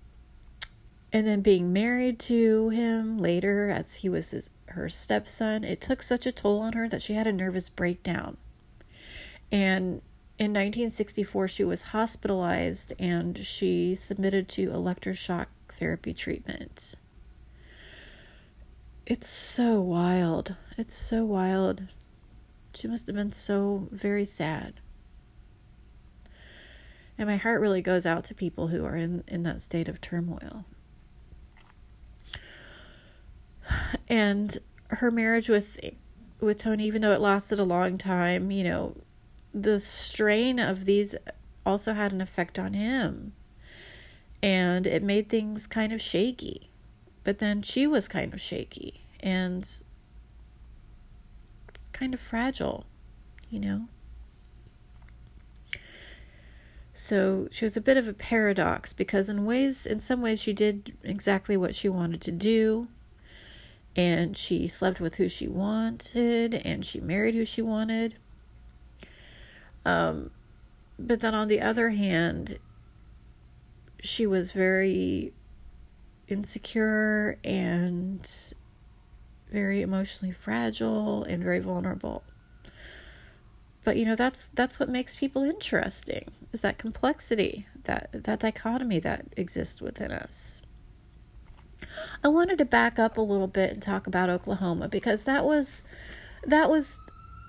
and 1.12 1.26
then 1.26 1.40
being 1.40 1.72
married 1.72 2.18
to 2.20 2.68
him 2.68 3.18
later 3.18 3.70
as 3.70 3.96
he 3.96 4.08
was 4.08 4.32
his, 4.32 4.50
her 4.66 4.88
stepson, 4.88 5.64
it 5.64 5.80
took 5.80 6.02
such 6.02 6.26
a 6.26 6.32
toll 6.32 6.60
on 6.60 6.74
her 6.74 6.88
that 6.88 7.00
she 7.00 7.14
had 7.14 7.26
a 7.26 7.32
nervous 7.32 7.68
breakdown. 7.68 8.36
And 9.50 10.02
in 10.38 10.52
1964, 10.52 11.48
she 11.48 11.64
was 11.64 11.82
hospitalized 11.84 12.92
and 12.98 13.38
she 13.44 13.94
submitted 13.94 14.48
to 14.50 14.68
electroshock 14.68 15.46
therapy 15.68 16.12
treatment. 16.12 16.94
It's 19.06 19.28
so 19.28 19.80
wild. 19.80 20.54
It's 20.76 20.96
so 20.96 21.24
wild. 21.24 21.82
She 22.74 22.86
must 22.86 23.06
have 23.06 23.16
been 23.16 23.32
so 23.32 23.88
very 23.90 24.26
sad. 24.26 24.74
And 27.18 27.28
my 27.28 27.36
heart 27.36 27.60
really 27.60 27.82
goes 27.82 28.06
out 28.06 28.24
to 28.24 28.34
people 28.34 28.68
who 28.68 28.84
are 28.84 28.96
in, 28.96 29.24
in 29.26 29.42
that 29.42 29.60
state 29.60 29.88
of 29.88 30.00
turmoil. 30.00 30.64
And 34.08 34.56
her 34.88 35.10
marriage 35.10 35.48
with 35.48 35.78
with 36.40 36.58
Tony, 36.58 36.86
even 36.86 37.02
though 37.02 37.12
it 37.12 37.20
lasted 37.20 37.58
a 37.58 37.64
long 37.64 37.98
time, 37.98 38.50
you 38.50 38.62
know, 38.62 38.96
the 39.52 39.80
strain 39.80 40.60
of 40.60 40.84
these 40.84 41.16
also 41.66 41.92
had 41.92 42.12
an 42.12 42.20
effect 42.20 42.58
on 42.58 42.74
him. 42.74 43.32
And 44.40 44.86
it 44.86 45.02
made 45.02 45.28
things 45.28 45.66
kind 45.66 45.92
of 45.92 46.00
shaky. 46.00 46.70
But 47.24 47.40
then 47.40 47.60
she 47.62 47.86
was 47.86 48.06
kind 48.06 48.32
of 48.32 48.40
shaky 48.40 49.02
and 49.20 49.68
kind 51.92 52.14
of 52.14 52.20
fragile, 52.20 52.86
you 53.50 53.58
know? 53.58 53.88
So 57.00 57.46
she 57.52 57.64
was 57.64 57.76
a 57.76 57.80
bit 57.80 57.96
of 57.96 58.08
a 58.08 58.12
paradox 58.12 58.92
because 58.92 59.28
in 59.28 59.44
ways 59.44 59.86
in 59.86 60.00
some 60.00 60.20
ways 60.20 60.42
she 60.42 60.52
did 60.52 60.96
exactly 61.04 61.56
what 61.56 61.72
she 61.72 61.88
wanted 61.88 62.20
to 62.22 62.32
do. 62.32 62.88
And 63.94 64.36
she 64.36 64.66
slept 64.66 64.98
with 64.98 65.14
who 65.14 65.28
she 65.28 65.46
wanted 65.46 66.54
and 66.54 66.84
she 66.84 66.98
married 66.98 67.36
who 67.36 67.44
she 67.44 67.62
wanted. 67.62 68.16
Um 69.84 70.32
but 70.98 71.20
then 71.20 71.36
on 71.36 71.46
the 71.46 71.60
other 71.60 71.90
hand 71.90 72.58
she 74.02 74.26
was 74.26 74.50
very 74.50 75.32
insecure 76.26 77.38
and 77.44 78.28
very 79.52 79.82
emotionally 79.82 80.34
fragile 80.34 81.22
and 81.22 81.44
very 81.44 81.60
vulnerable. 81.60 82.24
But 83.84 83.96
you 83.98 84.04
know 84.04 84.16
that's 84.16 84.48
that's 84.48 84.80
what 84.80 84.88
makes 84.88 85.14
people 85.14 85.44
interesting 85.44 86.32
is 86.52 86.62
that 86.62 86.78
complexity 86.78 87.66
that 87.84 88.10
that 88.12 88.40
dichotomy 88.40 88.98
that 89.00 89.26
exists 89.36 89.82
within 89.82 90.10
us. 90.10 90.62
I 92.22 92.28
wanted 92.28 92.58
to 92.58 92.64
back 92.64 92.98
up 92.98 93.16
a 93.16 93.22
little 93.22 93.46
bit 93.46 93.70
and 93.70 93.82
talk 93.82 94.06
about 94.06 94.30
oklahoma 94.30 94.88
because 94.88 95.24
that 95.24 95.44
was 95.44 95.82
that 96.44 96.70
was 96.70 96.98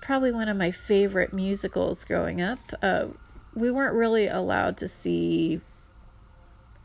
probably 0.02 0.32
one 0.32 0.48
of 0.48 0.56
my 0.56 0.70
favorite 0.70 1.32
musicals 1.32 2.04
growing 2.04 2.40
up. 2.40 2.58
Uh, 2.82 3.06
we 3.54 3.70
weren't 3.70 3.94
really 3.94 4.26
allowed 4.26 4.76
to 4.78 4.88
see 4.88 5.60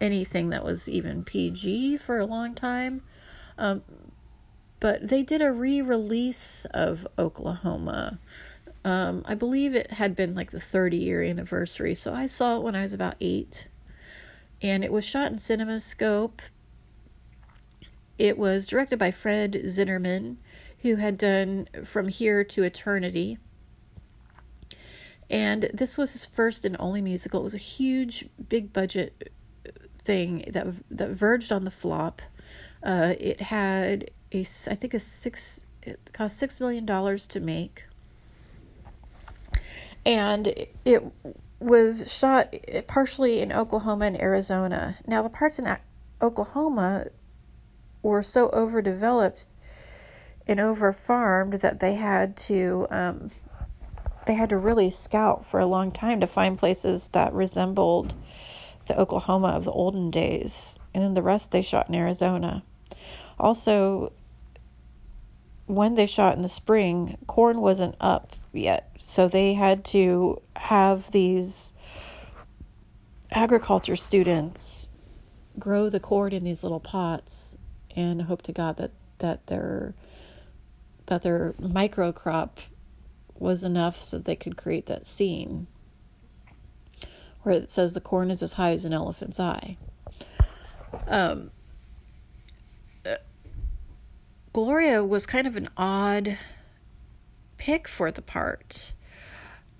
anything 0.02 0.50
that 0.50 0.64
was 0.64 0.90
even 0.90 1.24
pg 1.24 1.98
for 1.98 2.20
a 2.20 2.26
long 2.26 2.54
time. 2.54 3.02
Um, 3.58 3.84
but 4.80 5.08
they 5.08 5.24
did 5.24 5.42
a 5.42 5.52
re-release 5.52 6.66
of 6.72 7.08
oklahoma 7.18 8.20
um, 8.86 9.24
I 9.26 9.34
believe 9.34 9.74
it 9.74 9.94
had 9.94 10.16
been 10.16 10.36
like 10.36 10.52
the 10.52 10.60
30 10.60 10.98
year 10.98 11.24
anniversary, 11.24 11.96
so 11.96 12.14
I 12.14 12.28
saw 12.28 12.58
it 12.58 12.62
when 12.62 12.76
I 12.76 12.84
was 12.84 12.94
about 12.94 13.16
eight. 13.20 13.68
And 14.62 14.84
it 14.84 14.92
was 14.92 15.04
shot 15.04 15.32
in 15.32 15.38
CinemaScope. 15.38 16.40
It 18.20 18.38
was 18.38 18.68
directed 18.68 19.00
by 19.00 19.10
Fred 19.10 19.54
Zinnemann, 19.66 20.38
who 20.80 20.96
had 20.96 21.18
done 21.18 21.68
From 21.84 22.08
Here 22.10 22.44
to 22.44 22.64
Eternity. 22.64 23.40
And 25.32 25.72
this 25.74 25.98
was 25.98 26.14
his 26.14 26.24
first 26.24 26.64
and 26.64 26.78
only 26.80 27.02
musical. 27.02 27.40
It 27.40 27.44
was 27.44 27.56
a 27.56 27.58
huge, 27.58 28.30
big 28.48 28.72
budget 28.72 29.32
thing 30.04 30.46
that 30.48 30.68
that 30.92 31.10
verged 31.10 31.52
on 31.52 31.64
the 31.64 31.72
flop. 31.72 32.22
Uh, 32.84 33.16
it 33.20 33.40
had 33.42 34.12
a, 34.32 34.42
I 34.42 34.76
think 34.76 34.94
a 34.94 35.00
six, 35.00 35.66
it 35.82 36.12
cost 36.14 36.38
six 36.38 36.60
million 36.60 36.86
dollars 36.86 37.28
to 37.30 37.40
make 37.40 37.86
and 40.06 40.54
it 40.86 41.04
was 41.60 42.12
shot 42.12 42.54
partially 42.88 43.40
in 43.40 43.52
Oklahoma 43.52 44.06
and 44.06 44.22
Arizona. 44.22 44.98
Now, 45.08 45.24
the 45.24 45.30
parts 45.30 45.58
in 45.60 45.78
Oklahoma 46.22 47.08
were 48.02 48.24
so 48.24 48.50
overdeveloped 48.50 49.48
and 50.48 50.60
overfarmed 50.60 51.62
that 51.62 51.80
they 51.80 51.96
had 51.96 52.38
to 52.38 52.86
um, 52.92 53.32
they 54.28 54.36
had 54.36 54.50
to 54.50 54.58
really 54.58 54.90
scout 54.90 55.46
for 55.46 55.60
a 55.60 55.66
long 55.66 55.92
time 55.92 56.20
to 56.20 56.28
find 56.28 56.58
places 56.58 57.10
that 57.10 57.34
resembled 57.34 58.14
the 58.88 59.00
Oklahoma 59.00 59.50
of 59.50 59.66
the 59.66 59.72
olden 59.72 60.12
days, 60.12 60.78
and 60.94 61.04
then 61.04 61.14
the 61.14 61.22
rest 61.22 61.52
they 61.52 61.62
shot 61.62 61.90
in 61.90 61.96
Arizona. 61.96 62.64
Also, 63.40 64.12
when 65.68 65.96
they 65.96 66.06
shot 66.06 66.36
in 66.36 66.42
the 66.42 66.50
spring, 66.50 67.18
corn 67.28 67.60
wasn't 67.62 67.96
up 68.00 68.34
yet. 68.54 68.92
So 69.00 69.28
they 69.28 69.54
had 69.54 69.84
to 69.86 70.42
have 70.56 71.12
these 71.12 71.74
agriculture 73.32 73.96
students 73.96 74.90
grow 75.58 75.90
the 75.90 76.00
corn 76.00 76.34
in 76.34 76.44
these 76.44 76.64
little 76.64 76.80
pots 76.80 77.58
and 77.96 78.24
hope 78.24 78.42
to 78.44 78.52
God 78.52 78.78
that 78.78 78.92
that 79.20 79.48
their 79.48 79.96
that 81.08 81.22
their 81.22 81.56
micro 81.60 82.12
crop 82.12 82.60
was 83.38 83.64
enough 83.64 84.02
so 84.02 84.18
they 84.20 84.36
could 84.36 84.58
create 84.58 84.86
that 84.86 85.06
scene 85.06 85.68
where 87.44 87.56
it 87.56 87.70
says 87.70 87.94
the 87.94 88.02
corn 88.02 88.32
is 88.32 88.42
as 88.42 88.54
high 88.54 88.72
as 88.72 88.86
an 88.86 88.94
elephant's 88.94 89.40
eye. 89.40 89.78
Um, 91.08 91.52
Gloria 94.56 95.04
was 95.04 95.26
kind 95.26 95.48
of 95.48 95.58
an 95.58 95.68
odd 95.76 96.38
pick 97.58 97.90
for 97.90 98.10
the 98.10 98.22
part. 98.22 98.94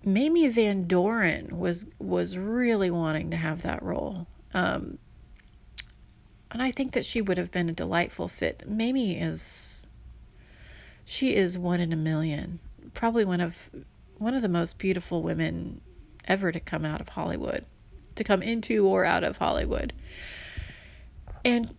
Mamie 0.04 0.50
Van 0.50 0.86
Doren 0.86 1.58
was 1.58 1.86
was 1.98 2.38
really 2.38 2.92
wanting 2.92 3.32
to 3.32 3.38
have 3.38 3.62
that 3.62 3.82
role. 3.82 4.28
Um, 4.54 4.98
and 6.52 6.62
I 6.62 6.72
think 6.72 6.92
that 6.92 7.06
she 7.06 7.22
would 7.22 7.38
have 7.38 7.52
been 7.52 7.70
a 7.70 7.72
delightful 7.72 8.28
fit. 8.28 8.64
Mamie 8.68 9.18
is 9.18 9.88
she 11.06 11.36
is 11.36 11.58
one 11.58 11.80
in 11.80 11.94
a 11.94 11.96
million. 11.96 12.60
Probably 12.94 13.24
one 13.24 13.40
of 13.40 13.56
one 14.18 14.34
of 14.34 14.42
the 14.42 14.50
most 14.50 14.78
beautiful 14.78 15.24
women 15.24 15.80
ever 16.26 16.52
to 16.52 16.60
come 16.60 16.84
out 16.84 17.00
of 17.00 17.08
Hollywood, 17.08 17.64
to 18.16 18.26
come 18.26 18.42
into 18.42 18.86
or 18.86 19.06
out 19.06 19.24
of 19.24 19.38
Hollywood. 19.38 19.94
And 21.46 21.74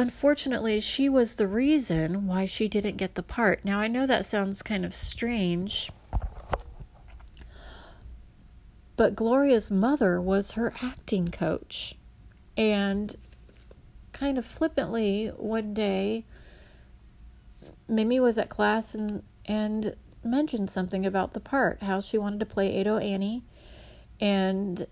unfortunately, 0.00 0.80
she 0.80 1.08
was 1.08 1.34
the 1.34 1.46
reason 1.46 2.26
why 2.26 2.46
she 2.46 2.68
didn't 2.68 2.96
get 2.96 3.14
the 3.14 3.22
part. 3.22 3.64
Now, 3.64 3.78
I 3.78 3.86
know 3.86 4.06
that 4.06 4.24
sounds 4.24 4.62
kind 4.62 4.84
of 4.84 4.94
strange, 4.94 5.92
but 8.96 9.14
Gloria's 9.14 9.70
mother 9.70 10.20
was 10.20 10.52
her 10.52 10.72
acting 10.82 11.28
coach. 11.28 11.94
And 12.56 13.14
kind 14.12 14.38
of 14.38 14.44
flippantly, 14.44 15.28
one 15.36 15.74
day, 15.74 16.24
Mimi 17.86 18.20
was 18.20 18.38
at 18.38 18.48
class 18.48 18.94
and, 18.94 19.22
and 19.46 19.96
mentioned 20.24 20.70
something 20.70 21.04
about 21.04 21.32
the 21.32 21.40
part, 21.40 21.82
how 21.82 22.00
she 22.00 22.18
wanted 22.18 22.40
to 22.40 22.46
play 22.46 22.80
Ado 22.80 22.96
Annie, 22.98 23.44
and 24.20 24.86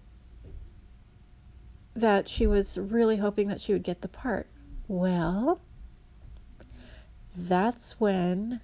that 1.94 2.28
she 2.28 2.46
was 2.46 2.78
really 2.78 3.16
hoping 3.16 3.48
that 3.48 3.60
she 3.60 3.72
would 3.72 3.82
get 3.82 4.02
the 4.02 4.08
part. 4.08 4.46
Well, 4.88 5.60
that's 7.36 8.00
when 8.00 8.60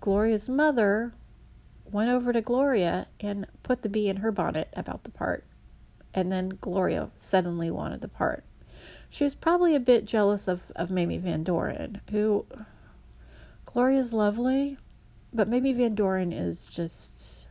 Gloria's 0.00 0.48
mother 0.48 1.12
went 1.84 2.10
over 2.10 2.32
to 2.32 2.40
Gloria 2.40 3.06
and 3.20 3.46
put 3.62 3.82
the 3.82 3.88
bee 3.90 4.08
in 4.08 4.16
her 4.16 4.32
bonnet 4.32 4.68
about 4.72 5.04
the 5.04 5.10
part. 5.10 5.44
And 6.14 6.32
then 6.32 6.58
Gloria 6.60 7.10
suddenly 7.14 7.70
wanted 7.70 8.00
the 8.00 8.08
part. 8.08 8.42
She 9.10 9.22
was 9.22 9.34
probably 9.34 9.74
a 9.74 9.80
bit 9.80 10.06
jealous 10.06 10.48
of, 10.48 10.72
of 10.74 10.90
Mamie 10.90 11.18
Van 11.18 11.44
Doren, 11.44 12.00
who 12.10 12.46
Gloria's 13.66 14.14
lovely, 14.14 14.78
but 15.32 15.48
Mamie 15.48 15.74
Van 15.74 15.94
Doren 15.94 16.32
is 16.32 16.66
just 16.66 17.46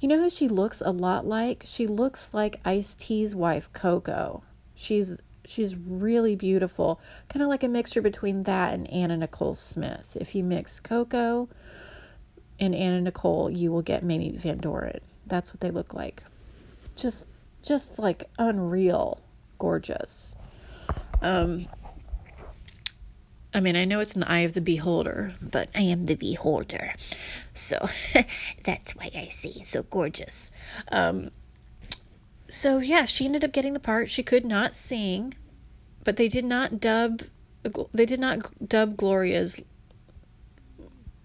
you 0.00 0.08
know 0.08 0.18
who 0.18 0.30
she 0.30 0.48
looks 0.48 0.80
a 0.80 0.90
lot 0.90 1.26
like? 1.26 1.62
She 1.64 1.86
looks 1.86 2.34
like 2.34 2.60
Ice 2.64 2.96
T's 2.96 3.36
wife 3.36 3.72
Coco. 3.72 4.42
She's 4.74 5.20
she's 5.44 5.76
really 5.76 6.36
beautiful, 6.36 7.00
kind 7.28 7.42
of 7.42 7.48
like 7.48 7.62
a 7.62 7.68
mixture 7.68 8.02
between 8.02 8.44
that 8.44 8.74
and 8.74 8.90
Anna 8.90 9.16
Nicole 9.16 9.54
Smith. 9.54 10.16
If 10.20 10.34
you 10.34 10.44
mix 10.44 10.80
Coco 10.80 11.48
and 12.60 12.74
Anna 12.74 13.00
Nicole, 13.00 13.50
you 13.50 13.72
will 13.72 13.82
get 13.82 14.04
Mamie 14.04 14.36
Van 14.36 14.58
Doren. 14.58 15.00
That's 15.26 15.52
what 15.52 15.60
they 15.60 15.70
look 15.70 15.94
like. 15.94 16.22
Just 16.96 17.26
just 17.62 17.98
like 17.98 18.28
unreal 18.38 19.20
gorgeous. 19.58 20.36
Um 21.20 21.68
I 23.54 23.60
mean, 23.60 23.76
I 23.76 23.84
know 23.84 24.00
it's 24.00 24.14
in 24.14 24.20
the 24.20 24.30
eye 24.30 24.40
of 24.40 24.54
the 24.54 24.62
beholder, 24.62 25.34
but 25.42 25.68
I 25.74 25.80
am 25.80 26.06
the 26.06 26.14
beholder. 26.14 26.94
So 27.52 27.86
that's 28.64 28.96
why 28.96 29.10
I 29.14 29.28
say 29.28 29.60
so 29.60 29.82
gorgeous. 29.82 30.52
Um, 30.90 31.30
so 32.52 32.78
yeah, 32.80 33.06
she 33.06 33.24
ended 33.24 33.44
up 33.44 33.52
getting 33.52 33.72
the 33.72 33.80
part. 33.80 34.10
She 34.10 34.22
could 34.22 34.44
not 34.44 34.76
sing, 34.76 35.32
but 36.04 36.16
they 36.16 36.28
did 36.28 36.44
not 36.44 36.80
dub 36.80 37.22
they 37.94 38.04
did 38.04 38.20
not 38.20 38.68
dub 38.68 38.94
Gloria's 38.96 39.62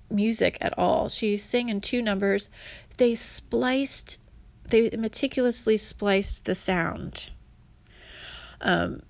music 0.09 0.57
at 0.61 0.77
all. 0.77 1.09
She 1.09 1.35
sang 1.35 1.67
in 1.67 1.81
two 1.81 2.01
numbers. 2.01 2.49
They 2.95 3.13
spliced 3.13 4.19
they 4.69 4.89
meticulously 4.91 5.75
spliced 5.75 6.45
the 6.45 6.55
sound. 6.55 7.29
Um 8.61 9.01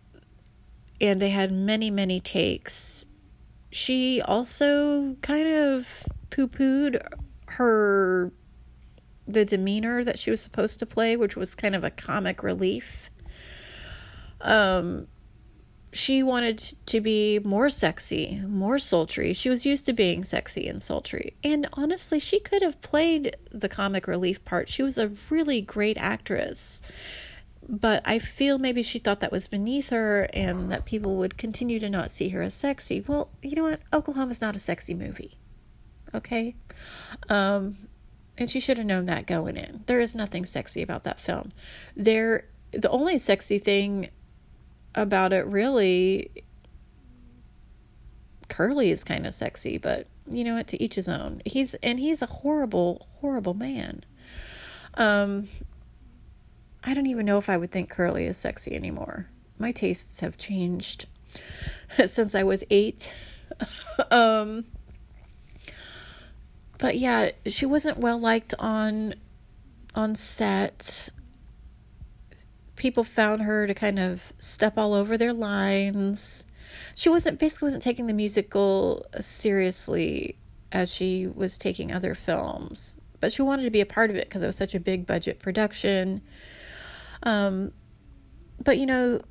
and 1.00 1.22
they 1.22 1.30
had 1.30 1.52
many 1.52 1.92
many 1.92 2.20
takes. 2.20 3.06
She 3.70 4.24
also 4.24 5.18
kind 5.22 5.48
of 5.48 5.88
poo-pooed 6.32 7.00
her 7.46 8.32
the 9.28 9.46
demeanor 9.46 10.04
that 10.04 10.20
she 10.20 10.32
was 10.32 10.42
supposed 10.42 10.80
to 10.80 10.86
play, 10.86 11.18
which 11.18 11.36
was 11.36 11.56
kind 11.56 11.76
of 11.76 11.84
a 11.84 11.92
comic 11.92 12.44
relief. 12.44 13.10
Um, 14.42 15.08
she 15.94 16.22
wanted 16.22 16.60
to 16.88 17.02
be 17.02 17.40
more 17.40 17.70
sexy, 17.70 18.42
more 18.46 18.78
sultry. 18.78 19.34
She 19.34 19.50
was 19.50 19.66
used 19.66 19.86
to 19.86 19.94
being 19.94 20.24
sexy 20.24 20.68
and 20.68 20.82
sultry. 20.82 21.34
And 21.44 21.68
honestly, 21.74 22.20
she 22.20 22.40
could 22.40 22.62
have 22.62 22.82
played 22.82 23.36
the 23.52 23.70
comic 23.70 24.08
relief 24.08 24.44
part. 24.46 24.70
She 24.70 24.84
was 24.84 24.98
a 24.98 25.12
really 25.30 25.62
great 25.62 25.98
actress. 25.98 26.82
But 27.70 28.02
I 28.06 28.20
feel 28.20 28.58
maybe 28.60 28.84
she 28.84 29.00
thought 29.00 29.20
that 29.22 29.32
was 29.32 29.48
beneath 29.48 29.90
her 29.90 30.30
and 30.34 30.72
that 30.72 30.86
people 30.86 31.16
would 31.18 31.38
continue 31.38 31.80
to 31.80 31.90
not 31.90 32.12
see 32.12 32.30
her 32.30 32.42
as 32.42 32.54
sexy. 32.54 33.04
Well, 33.06 33.30
you 33.42 33.56
know 33.56 33.64
what? 33.64 33.82
Oklahoma's 33.92 34.42
not 34.42 34.56
a 34.56 34.60
sexy 34.60 34.94
movie. 34.94 35.38
Okay? 36.14 36.56
Um, 37.28 37.87
and 38.38 38.50
she 38.50 38.60
should 38.60 38.78
have 38.78 38.86
known 38.86 39.06
that 39.08 39.26
going 39.26 39.58
in. 39.58 39.84
There 39.88 40.00
is 40.00 40.14
nothing 40.14 40.46
sexy 40.46 40.82
about 40.82 41.04
that 41.04 41.20
film. 41.20 41.52
There 41.96 42.46
the 42.72 42.90
only 42.90 43.18
sexy 43.18 43.60
thing 43.60 44.10
about 44.94 45.34
it 45.34 45.46
really 45.46 46.32
Curly 48.50 48.92
is 48.92 49.04
kind 49.04 49.28
of 49.28 49.34
sexy, 49.34 49.78
but 49.78 50.08
you 50.30 50.44
know 50.44 50.56
what 50.56 50.68
to 50.68 50.82
each 50.82 50.96
his 50.96 51.10
own. 51.10 51.42
He's 51.46 51.74
and 51.76 52.00
he's 52.00 52.22
a 52.22 52.28
horrible 52.28 53.08
horrible 53.20 53.54
man. 53.54 54.04
Um 54.96 55.50
I 56.84 56.94
don't 56.94 57.08
even 57.08 57.26
know 57.26 57.38
if 57.38 57.50
I 57.50 57.58
would 57.58 57.72
think 57.72 57.90
Curly 57.90 58.26
is 58.26 58.38
sexy 58.38 58.76
anymore. 58.76 59.28
My 59.58 59.72
tastes 59.72 60.20
have 60.20 60.38
changed 60.38 61.08
since 62.06 62.36
I 62.36 62.44
was 62.44 62.64
8. 62.70 63.12
um 64.12 64.66
but 66.78 66.98
yeah, 66.98 67.32
she 67.46 67.66
wasn't 67.66 67.98
well 67.98 68.20
liked 68.20 68.54
on 68.60 69.16
on 69.96 70.16
set. 70.16 71.10
People 72.76 73.04
found 73.04 73.42
her 73.42 73.66
to 73.66 73.74
kind 73.74 73.98
of 73.98 74.32
step 74.38 74.78
all 74.78 74.94
over 74.94 75.18
their 75.18 75.34
lines. 75.34 76.46
She 76.96 77.10
wasn't 77.10 77.40
basically 77.40 77.68
wasn't 77.68 77.84
taking 77.84 78.08
the 78.08 78.14
musical 78.14 79.06
seriously 79.20 80.38
as 80.72 80.94
she 80.94 81.28
was 81.28 81.58
taking 81.58 81.92
other 81.92 82.14
films, 82.14 83.00
but 83.20 83.32
she 83.32 83.42
wanted 83.42 83.64
to 83.64 83.72
be 83.72 83.82
a 83.82 83.86
part 83.86 84.10
of 84.10 84.16
it 84.16 84.28
because 84.28 84.44
it 84.44 84.48
was 84.48 84.58
such 84.58 84.76
a 84.76 84.80
big 84.80 85.08
budget 85.08 85.40
production. 85.40 86.22
Um, 87.24 87.72
but 88.64 88.78
you 88.78 88.86
know, 88.86 89.22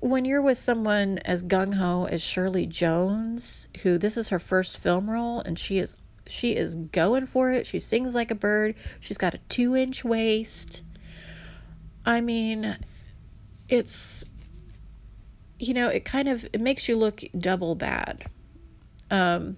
when 0.00 0.24
you're 0.24 0.40
with 0.40 0.58
someone 0.58 1.18
as 1.18 1.42
gung 1.42 1.74
ho 1.74 2.06
as 2.06 2.22
Shirley 2.22 2.66
Jones, 2.66 3.68
who 3.82 3.98
this 3.98 4.16
is 4.16 4.28
her 4.28 4.38
first 4.38 4.78
film 4.78 5.10
role 5.10 5.40
and 5.40 5.58
she 5.58 5.78
is 5.78 5.94
she 6.28 6.56
is 6.56 6.74
going 6.74 7.26
for 7.26 7.50
it. 7.50 7.66
She 7.66 7.78
sings 7.78 8.14
like 8.14 8.30
a 8.30 8.34
bird. 8.34 8.74
She's 9.00 9.18
got 9.18 9.34
a 9.34 9.38
two 9.48 9.76
inch 9.76 10.04
waist. 10.04 10.82
I 12.04 12.20
mean, 12.20 12.78
it's, 13.68 14.24
you 15.58 15.74
know, 15.74 15.88
it 15.88 16.04
kind 16.04 16.28
of, 16.28 16.44
it 16.52 16.60
makes 16.60 16.88
you 16.88 16.96
look 16.96 17.22
double 17.38 17.74
bad. 17.74 18.28
Um, 19.10 19.56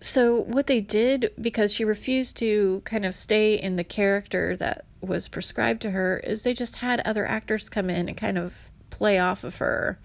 so 0.00 0.40
what 0.40 0.66
they 0.66 0.80
did 0.80 1.32
because 1.40 1.72
she 1.72 1.84
refused 1.84 2.36
to 2.38 2.82
kind 2.84 3.04
of 3.04 3.14
stay 3.14 3.54
in 3.54 3.76
the 3.76 3.84
character 3.84 4.56
that 4.56 4.84
was 5.00 5.28
prescribed 5.28 5.80
to 5.82 5.90
her 5.90 6.18
is 6.18 6.42
they 6.42 6.54
just 6.54 6.76
had 6.76 7.00
other 7.00 7.26
actors 7.26 7.68
come 7.68 7.88
in 7.88 8.08
and 8.08 8.16
kind 8.16 8.36
of 8.36 8.52
play 8.90 9.18
off 9.18 9.44
of 9.44 9.56
her 9.56 9.98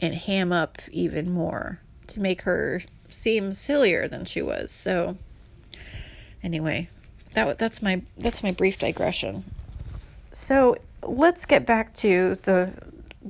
and 0.00 0.14
ham 0.14 0.52
up 0.52 0.82
even 0.90 1.30
more 1.30 1.80
to 2.08 2.20
make 2.20 2.42
her 2.42 2.82
seem 3.08 3.52
sillier 3.52 4.08
than 4.08 4.24
she 4.24 4.42
was. 4.42 4.70
So 4.72 5.16
anyway, 6.42 6.88
that 7.34 7.58
that's 7.58 7.82
my 7.82 8.02
that's 8.18 8.42
my 8.42 8.50
brief 8.50 8.78
digression. 8.78 9.44
So 10.32 10.76
let's 11.02 11.44
get 11.44 11.66
back 11.66 11.94
to 11.96 12.38
the 12.42 12.72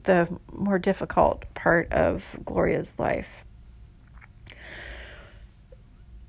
the 0.05 0.29
more 0.53 0.79
difficult 0.79 1.43
part 1.55 1.91
of 1.93 2.25
Gloria's 2.45 2.99
life. 2.99 3.45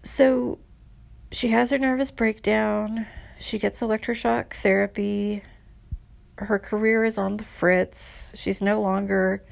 So 0.04 0.60
she 1.32 1.50
has 1.50 1.72
her 1.72 1.78
nervous 1.78 2.12
breakdown. 2.12 3.06
she 3.40 3.60
gets 3.60 3.82
electroshock 3.82 4.54
therapy. 4.54 5.44
Her 6.38 6.60
career 6.60 7.04
is 7.04 7.18
on 7.18 7.38
the 7.38 7.44
fritz. 7.44 8.32
She's 8.36 8.62
no 8.62 8.82
longer 8.82 9.44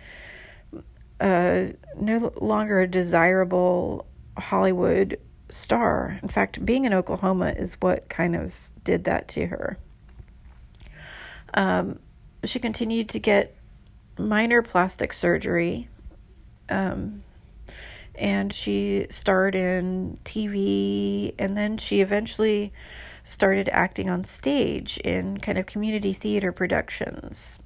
uh, 1.19 1.65
no 1.99 2.33
longer 2.39 2.81
a 2.81 2.87
desirable 2.87 4.05
Hollywood 4.37 5.19
star. 5.49 6.19
In 6.21 6.29
fact, 6.29 6.65
being 6.65 6.85
in 6.85 6.93
Oklahoma 6.93 7.53
is 7.57 7.75
what 7.79 8.09
kind 8.09 8.35
of 8.35 8.53
did 8.83 9.05
that 9.05 9.27
to 9.29 9.45
her. 9.47 9.77
Um, 11.53 11.99
she 12.43 12.59
continued 12.59 13.09
to 13.09 13.19
get 13.19 13.55
minor 14.17 14.61
plastic 14.61 15.13
surgery. 15.13 15.87
Um, 16.69 17.23
and 18.17 18.53
she 18.53 19.07
starred 19.09 19.55
in 19.55 20.17
TV, 20.23 21.33
and 21.37 21.57
then 21.57 21.77
she 21.77 22.01
eventually 22.01 22.71
started 23.25 23.69
acting 23.69 24.09
on 24.09 24.23
stage 24.23 24.97
in 24.99 25.37
kind 25.39 25.57
of 25.57 25.65
community 25.65 26.13
theater 26.13 26.51
productions. 26.51 27.59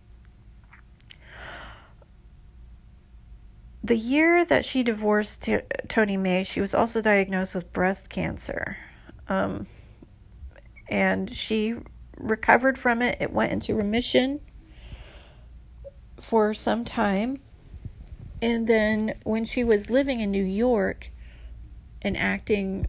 The 3.83 3.95
year 3.95 4.43
that 4.45 4.65
she 4.65 4.83
divorced 4.83 5.43
t- 5.43 5.59
Tony 5.87 6.17
Ray, 6.17 6.43
she 6.43 6.61
was 6.61 6.73
also 6.73 7.01
diagnosed 7.01 7.55
with 7.55 7.71
breast 7.71 8.09
cancer. 8.09 8.77
Um, 9.27 9.67
and 10.89 11.33
she 11.33 11.75
recovered 12.17 12.77
from 12.77 13.01
it. 13.01 13.17
It 13.21 13.31
went 13.31 13.51
into 13.51 13.75
remission 13.75 14.41
for 16.19 16.53
some 16.53 16.83
time. 16.83 17.39
And 18.41 18.67
then 18.67 19.15
when 19.23 19.45
she 19.45 19.63
was 19.63 19.89
living 19.89 20.19
in 20.19 20.31
New 20.31 20.43
York 20.43 21.11
and 22.01 22.17
acting 22.17 22.87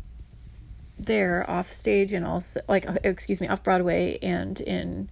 there 0.99 1.49
off 1.49 1.73
stage 1.73 2.13
and 2.13 2.27
also 2.27 2.61
like 2.69 2.87
excuse 3.05 3.41
me 3.41 3.49
off 3.49 3.63
Broadway 3.63 4.19
and 4.23 4.61
in 4.61 5.09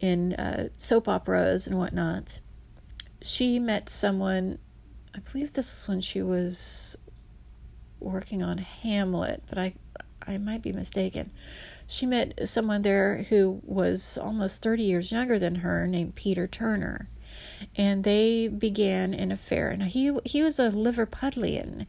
in 0.00 0.34
uh, 0.34 0.68
soap 0.76 1.08
operas 1.08 1.66
and 1.66 1.76
whatnot, 1.76 2.38
she 3.22 3.58
met 3.58 3.90
someone. 3.90 4.58
I 5.18 5.32
believe 5.32 5.52
this 5.52 5.74
was 5.74 5.88
when 5.88 6.00
she 6.00 6.22
was 6.22 6.96
working 7.98 8.40
on 8.40 8.58
Hamlet, 8.58 9.42
but 9.48 9.58
I 9.58 9.74
I 10.24 10.38
might 10.38 10.62
be 10.62 10.72
mistaken. 10.72 11.30
She 11.88 12.06
met 12.06 12.48
someone 12.48 12.82
there 12.82 13.24
who 13.28 13.60
was 13.64 14.16
almost 14.16 14.62
30 14.62 14.84
years 14.84 15.10
younger 15.10 15.38
than 15.38 15.56
her 15.56 15.86
named 15.86 16.14
Peter 16.14 16.46
Turner 16.46 17.08
and 17.76 18.04
they 18.04 18.46
began 18.46 19.12
an 19.12 19.32
affair. 19.32 19.70
And 19.70 19.82
he 19.82 20.16
he 20.24 20.42
was 20.42 20.60
a 20.60 20.70
Liverpudlian, 20.70 21.86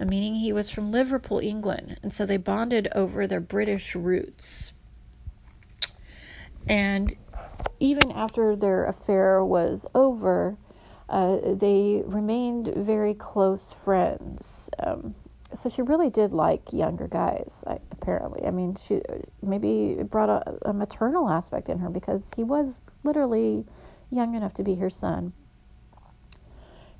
uh, 0.00 0.04
meaning 0.04 0.36
he 0.36 0.52
was 0.52 0.70
from 0.70 0.90
Liverpool, 0.90 1.40
England, 1.40 1.98
and 2.02 2.12
so 2.12 2.24
they 2.24 2.36
bonded 2.38 2.88
over 2.94 3.26
their 3.26 3.40
British 3.40 3.94
roots. 3.94 4.72
And 6.66 7.14
even 7.78 8.10
after 8.12 8.56
their 8.56 8.86
affair 8.86 9.44
was 9.44 9.86
over, 9.94 10.56
uh, 11.08 11.38
they 11.54 12.02
remained 12.06 12.68
very 12.74 13.14
close 13.14 13.72
friends. 13.72 14.70
Um, 14.78 15.14
so 15.54 15.68
she 15.68 15.82
really 15.82 16.10
did 16.10 16.32
like 16.32 16.72
younger 16.72 17.06
guys 17.06 17.62
apparently 17.92 18.44
i 18.44 18.50
mean 18.50 18.74
she 18.74 19.00
maybe 19.40 20.02
brought 20.02 20.28
a, 20.28 20.68
a 20.68 20.72
maternal 20.72 21.30
aspect 21.30 21.68
in 21.68 21.78
her 21.78 21.88
because 21.88 22.32
he 22.34 22.42
was 22.42 22.82
literally 23.04 23.64
young 24.14 24.34
enough 24.34 24.54
to 24.54 24.62
be 24.62 24.76
her 24.76 24.90
son. 24.90 25.32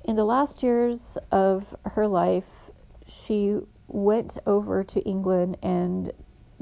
In 0.03 0.15
the 0.15 0.25
last 0.25 0.61
years 0.61 1.17
of 1.31 1.75
her 1.85 2.07
life, 2.07 2.69
she 3.07 3.59
went 3.87 4.37
over 4.45 4.83
to 4.83 4.99
England 5.01 5.57
and 5.63 6.11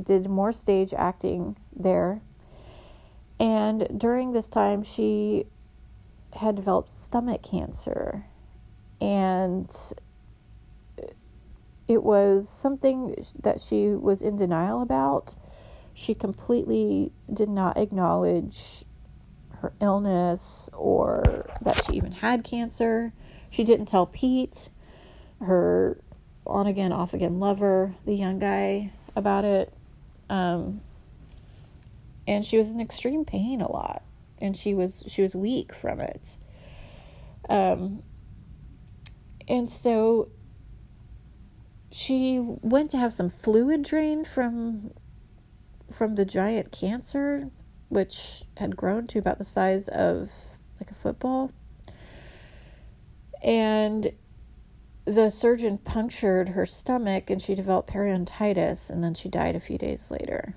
did 0.01 0.29
more 0.29 0.51
stage 0.51 0.93
acting 0.93 1.57
there. 1.75 2.21
And 3.39 3.87
during 3.97 4.31
this 4.31 4.49
time, 4.49 4.83
she 4.83 5.45
had 6.35 6.55
developed 6.55 6.91
stomach 6.91 7.43
cancer. 7.43 8.25
And 9.01 9.73
it 11.87 12.03
was 12.03 12.47
something 12.47 13.15
that 13.41 13.59
she 13.61 13.89
was 13.89 14.21
in 14.21 14.37
denial 14.37 14.81
about. 14.81 15.35
She 15.93 16.13
completely 16.13 17.11
did 17.31 17.49
not 17.49 17.77
acknowledge 17.77 18.85
her 19.59 19.73
illness 19.79 20.69
or 20.73 21.45
that 21.61 21.83
she 21.85 21.93
even 21.93 22.11
had 22.11 22.43
cancer. 22.43 23.13
She 23.49 23.63
didn't 23.63 23.85
tell 23.85 24.05
Pete, 24.05 24.69
her 25.39 25.99
on 26.45 26.67
again, 26.67 26.91
off 26.91 27.13
again 27.13 27.39
lover, 27.39 27.95
the 28.05 28.13
young 28.13 28.39
guy, 28.39 28.91
about 29.15 29.45
it. 29.45 29.73
Um, 30.29 30.81
and 32.27 32.43
she 32.43 32.57
was 32.57 32.71
in 32.71 32.81
extreme 32.81 33.25
pain 33.25 33.61
a 33.61 33.71
lot, 33.71 34.03
and 34.43 34.57
she 34.57 34.73
was 34.73 35.03
she 35.07 35.21
was 35.21 35.35
weak 35.35 35.73
from 35.73 36.01
it. 36.01 36.37
Um, 37.49 38.03
and 39.47 39.69
so 39.69 40.29
she 41.91 42.39
went 42.41 42.91
to 42.91 42.97
have 42.97 43.13
some 43.13 43.29
fluid 43.29 43.83
drained 43.83 44.27
from 44.27 44.91
from 45.89 46.15
the 46.15 46.25
giant 46.25 46.71
cancer 46.71 47.49
which 47.87 48.43
had 48.57 48.75
grown 48.75 49.07
to 49.07 49.19
about 49.19 49.37
the 49.37 49.43
size 49.43 49.87
of 49.87 50.29
like 50.79 50.91
a 50.91 50.95
football. 50.95 51.51
And 53.41 54.11
the 55.05 55.29
surgeon 55.29 55.77
punctured 55.77 56.49
her 56.49 56.65
stomach 56.65 57.29
and 57.29 57.41
she 57.41 57.55
developed 57.55 57.89
periodontitis 57.89 58.89
and 58.89 59.03
then 59.03 59.13
she 59.13 59.29
died 59.29 59.55
a 59.55 59.59
few 59.59 59.77
days 59.77 60.09
later. 60.11 60.55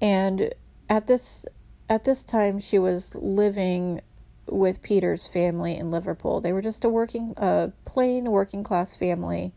And 0.00 0.52
at 0.88 1.06
this 1.06 1.46
at 1.88 2.04
this 2.04 2.24
time 2.24 2.58
she 2.58 2.78
was 2.78 3.14
living 3.14 4.00
with 4.46 4.82
Peter's 4.82 5.26
family 5.26 5.76
in 5.76 5.90
Liverpool. 5.90 6.40
They 6.40 6.52
were 6.52 6.62
just 6.62 6.84
a 6.84 6.88
working 6.88 7.34
a 7.36 7.72
plain 7.84 8.30
working 8.30 8.62
class 8.62 8.96
family. 8.96 9.52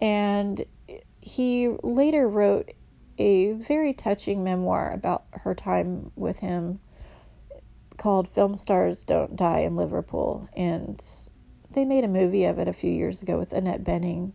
And 0.00 0.64
he 1.20 1.68
later 1.82 2.28
wrote 2.28 2.72
a 3.18 3.52
very 3.52 3.92
touching 3.92 4.44
memoir 4.44 4.92
about 4.92 5.24
her 5.32 5.54
time 5.54 6.12
with 6.16 6.40
him 6.40 6.80
called 7.96 8.28
Film 8.28 8.56
Stars 8.56 9.04
Don't 9.04 9.36
Die 9.36 9.60
in 9.60 9.74
Liverpool. 9.74 10.48
And 10.56 11.02
they 11.70 11.84
made 11.84 12.04
a 12.04 12.08
movie 12.08 12.44
of 12.44 12.58
it 12.58 12.68
a 12.68 12.72
few 12.72 12.90
years 12.90 13.22
ago 13.22 13.38
with 13.38 13.52
Annette 13.52 13.82
Bening. 13.82 14.32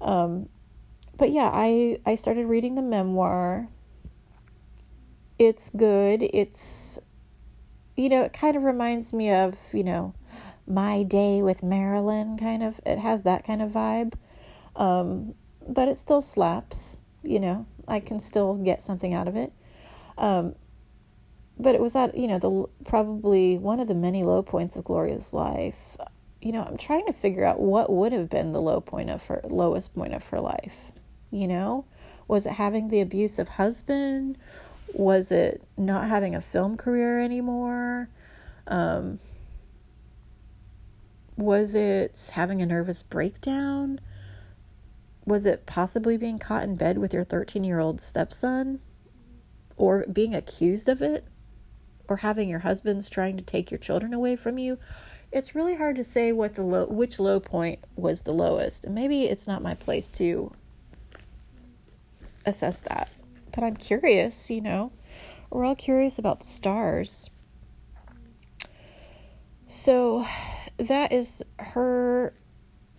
Um, 0.00 0.48
but 1.16 1.30
yeah, 1.30 1.50
I, 1.52 1.98
I 2.06 2.14
started 2.14 2.46
reading 2.46 2.74
the 2.74 2.82
memoir. 2.82 3.68
It's 5.42 5.70
good. 5.70 6.22
It's, 6.22 7.00
you 7.96 8.08
know, 8.08 8.22
it 8.22 8.32
kind 8.32 8.56
of 8.56 8.62
reminds 8.62 9.12
me 9.12 9.32
of, 9.32 9.58
you 9.72 9.82
know, 9.82 10.14
My 10.68 11.02
Day 11.02 11.42
with 11.42 11.64
Marilyn, 11.64 12.38
kind 12.38 12.62
of. 12.62 12.80
It 12.86 12.98
has 12.98 13.24
that 13.24 13.44
kind 13.44 13.60
of 13.60 13.72
vibe. 13.72 14.14
Um, 14.76 15.34
but 15.68 15.88
it 15.88 15.96
still 15.96 16.20
slaps, 16.20 17.00
you 17.24 17.40
know. 17.40 17.66
I 17.88 17.98
can 17.98 18.20
still 18.20 18.54
get 18.54 18.82
something 18.82 19.14
out 19.14 19.26
of 19.26 19.34
it. 19.34 19.52
Um, 20.16 20.54
but 21.58 21.74
it 21.74 21.80
was 21.80 21.96
at 21.96 22.16
you 22.16 22.28
know 22.28 22.38
the 22.38 22.84
probably 22.84 23.58
one 23.58 23.80
of 23.80 23.88
the 23.88 23.96
many 23.96 24.22
low 24.22 24.44
points 24.44 24.76
of 24.76 24.84
Gloria's 24.84 25.32
life. 25.32 25.96
You 26.40 26.52
know, 26.52 26.62
I'm 26.62 26.76
trying 26.76 27.06
to 27.06 27.12
figure 27.12 27.44
out 27.44 27.60
what 27.60 27.92
would 27.92 28.12
have 28.12 28.30
been 28.30 28.52
the 28.52 28.62
low 28.62 28.80
point 28.80 29.10
of 29.10 29.24
her 29.26 29.40
lowest 29.44 29.92
point 29.92 30.14
of 30.14 30.24
her 30.28 30.38
life. 30.38 30.92
You 31.32 31.48
know, 31.48 31.84
was 32.28 32.46
it 32.46 32.52
having 32.52 32.88
the 32.88 33.00
abusive 33.00 33.48
husband? 33.48 34.38
Was 34.92 35.32
it 35.32 35.62
not 35.76 36.08
having 36.08 36.34
a 36.34 36.40
film 36.40 36.76
career 36.76 37.20
anymore? 37.22 38.08
Um, 38.66 39.18
was 41.36 41.74
it 41.74 42.30
having 42.34 42.62
a 42.62 42.66
nervous 42.66 43.02
breakdown? 43.02 44.00
was 45.24 45.46
it 45.46 45.66
possibly 45.66 46.16
being 46.16 46.38
caught 46.38 46.64
in 46.64 46.74
bed 46.74 46.98
with 46.98 47.14
your 47.14 47.24
13 47.24 47.64
year 47.64 47.78
old 47.78 48.00
stepson? 48.00 48.80
Or 49.76 50.04
being 50.12 50.34
accused 50.34 50.88
of 50.88 51.02
it? 51.02 51.24
Or 52.08 52.18
having 52.18 52.48
your 52.48 52.60
husband's 52.60 53.08
trying 53.08 53.36
to 53.36 53.42
take 53.42 53.70
your 53.70 53.78
children 53.78 54.12
away 54.12 54.36
from 54.36 54.58
you? 54.58 54.78
It's 55.30 55.54
really 55.54 55.76
hard 55.76 55.96
to 55.96 56.04
say 56.04 56.32
what 56.32 56.56
the 56.56 56.62
low 56.62 56.86
which 56.86 57.18
low 57.18 57.40
point 57.40 57.80
was 57.96 58.22
the 58.22 58.32
lowest. 58.32 58.84
And 58.84 58.94
maybe 58.94 59.24
it's 59.24 59.46
not 59.46 59.62
my 59.62 59.74
place 59.74 60.08
to 60.10 60.52
assess 62.44 62.80
that 62.80 63.08
but 63.54 63.64
i'm 63.64 63.76
curious 63.76 64.50
you 64.50 64.60
know 64.60 64.92
we're 65.50 65.64
all 65.64 65.76
curious 65.76 66.18
about 66.18 66.40
the 66.40 66.46
stars 66.46 67.30
so 69.66 70.26
that 70.78 71.12
is 71.12 71.42
her 71.58 72.34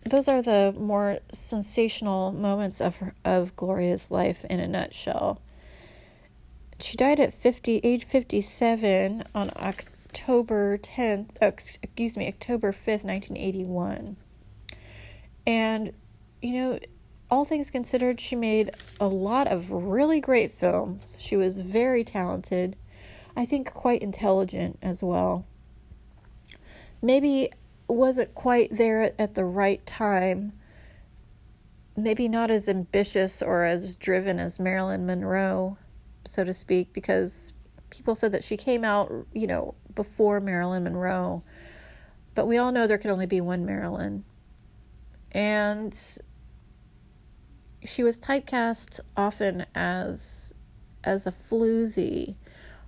those 0.06 0.28
are 0.28 0.42
the 0.42 0.76
more 0.78 1.20
sensational 1.32 2.32
moments 2.32 2.82
of 2.82 2.98
of 3.24 3.56
Gloria's 3.56 4.12
life 4.12 4.44
in 4.46 4.60
a 4.60 4.68
nutshell. 4.68 5.42
She 6.80 6.98
died 6.98 7.20
at 7.20 7.34
50 7.34 7.78
age 7.84 8.04
57 8.04 9.24
on 9.34 9.52
October 9.56 10.78
10th, 10.78 11.30
oh, 11.42 11.48
excuse 11.48 12.18
me, 12.18 12.28
October 12.28 12.72
5th, 12.72 13.06
1981. 13.06 14.18
And 15.48 15.94
you 16.42 16.54
know, 16.54 16.80
all 17.34 17.46
things 17.46 17.72
considered, 17.72 18.22
she 18.22 18.36
made 18.36 18.70
a 19.00 19.08
lot 19.08 19.48
of 19.48 19.72
really 19.72 20.22
great 20.22 20.52
films. 20.52 21.18
She 21.18 21.36
was 21.36 21.58
very 21.58 22.04
talented. 22.04 22.76
I 23.36 23.44
think 23.44 23.74
quite 23.74 24.04
intelligent 24.04 24.78
as 24.84 25.04
well. 25.04 25.44
Maybe 27.02 27.50
wasn't 27.88 28.36
quite 28.36 28.78
there 28.78 29.20
at 29.20 29.34
the 29.34 29.46
right 29.46 29.84
time. 29.88 30.54
Maybe 31.98 32.28
not 32.28 32.52
as 32.52 32.70
ambitious 32.70 33.42
or 33.42 33.64
as 33.64 33.96
driven 33.96 34.40
as 34.40 34.60
Marilyn 34.60 35.08
Monroe, 35.08 35.80
so 36.28 36.44
to 36.44 36.54
speak, 36.54 36.94
because 36.94 37.52
people 37.90 38.14
said 38.14 38.32
that 38.34 38.44
she 38.44 38.58
came 38.58 38.86
out, 38.86 39.12
you 39.34 39.48
know, 39.48 39.74
before 39.96 40.40
Marilyn 40.40 40.84
Monroe. 40.84 41.42
But 42.36 42.46
we 42.46 42.60
all 42.60 42.72
know 42.72 42.86
there 42.86 43.00
can 43.00 43.10
only 43.10 43.26
be 43.26 43.42
one 43.42 43.66
Marilyn. 43.66 44.24
And 45.32 46.00
she 47.86 48.04
was 48.04 48.20
typecast 48.20 49.00
often 49.16 49.66
as 49.76 50.56
as 51.04 51.28
a 51.28 51.32
floozy, 51.32 52.36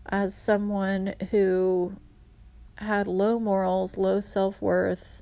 as 0.06 0.34
someone 0.34 1.16
who 1.32 1.98
had 2.76 3.08
low 3.08 3.40
morals, 3.40 3.98
low 3.98 4.20
self 4.20 4.62
worth, 4.62 5.22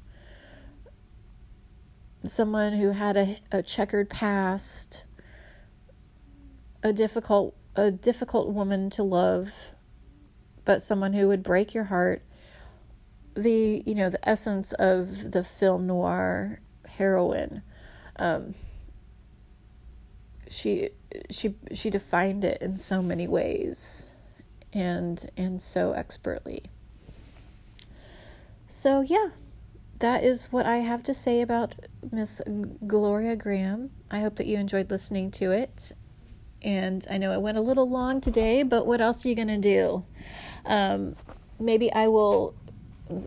someone 2.25 2.73
who 2.73 2.91
had 2.91 3.17
a, 3.17 3.39
a 3.51 3.63
checkered 3.63 4.09
past, 4.09 5.03
a 6.83 6.93
difficult 6.93 7.55
a 7.75 7.89
difficult 7.89 8.49
woman 8.49 8.89
to 8.91 9.03
love, 9.03 9.73
but 10.65 10.81
someone 10.81 11.13
who 11.13 11.27
would 11.27 11.43
break 11.43 11.73
your 11.73 11.85
heart. 11.85 12.21
The 13.35 13.81
you 13.85 13.95
know 13.95 14.11
the 14.11 14.29
essence 14.29 14.73
of 14.73 15.31
the 15.31 15.43
film 15.43 15.87
noir 15.87 16.59
heroine. 16.85 17.63
Um, 18.17 18.53
she 20.53 20.89
she 21.29 21.55
she 21.73 21.89
defined 21.89 22.43
it 22.43 22.61
in 22.61 22.75
so 22.75 23.01
many 23.01 23.27
ways 23.27 24.15
and 24.71 25.29
and 25.37 25.61
so 25.61 25.91
expertly. 25.93 26.63
So 28.69 29.01
yeah 29.01 29.29
that 29.99 30.21
is 30.21 30.51
what 30.51 30.65
i 30.65 30.77
have 30.77 31.01
to 31.01 31.13
say 31.13 31.39
about 31.41 31.73
miss 32.11 32.41
gloria 32.85 33.37
Grahame. 33.37 33.89
i 34.11 34.19
hope 34.19 34.35
that 34.35 34.47
you 34.47 34.57
enjoyed 34.57 34.91
listening 34.91 35.31
to 35.31 35.51
it. 35.51 35.93
And 36.61 37.05
i 37.09 37.17
know 37.17 37.31
it 37.31 37.41
went 37.41 37.57
a 37.57 37.61
little 37.61 37.89
long 37.89 38.19
today 38.19 38.63
but 38.63 38.85
what 38.85 38.99
else 38.99 39.25
are 39.25 39.29
you 39.29 39.35
going 39.35 39.47
to 39.47 39.57
do? 39.57 40.03
Um, 40.65 41.15
maybe 41.59 41.91
i 41.93 42.07
will 42.07 42.53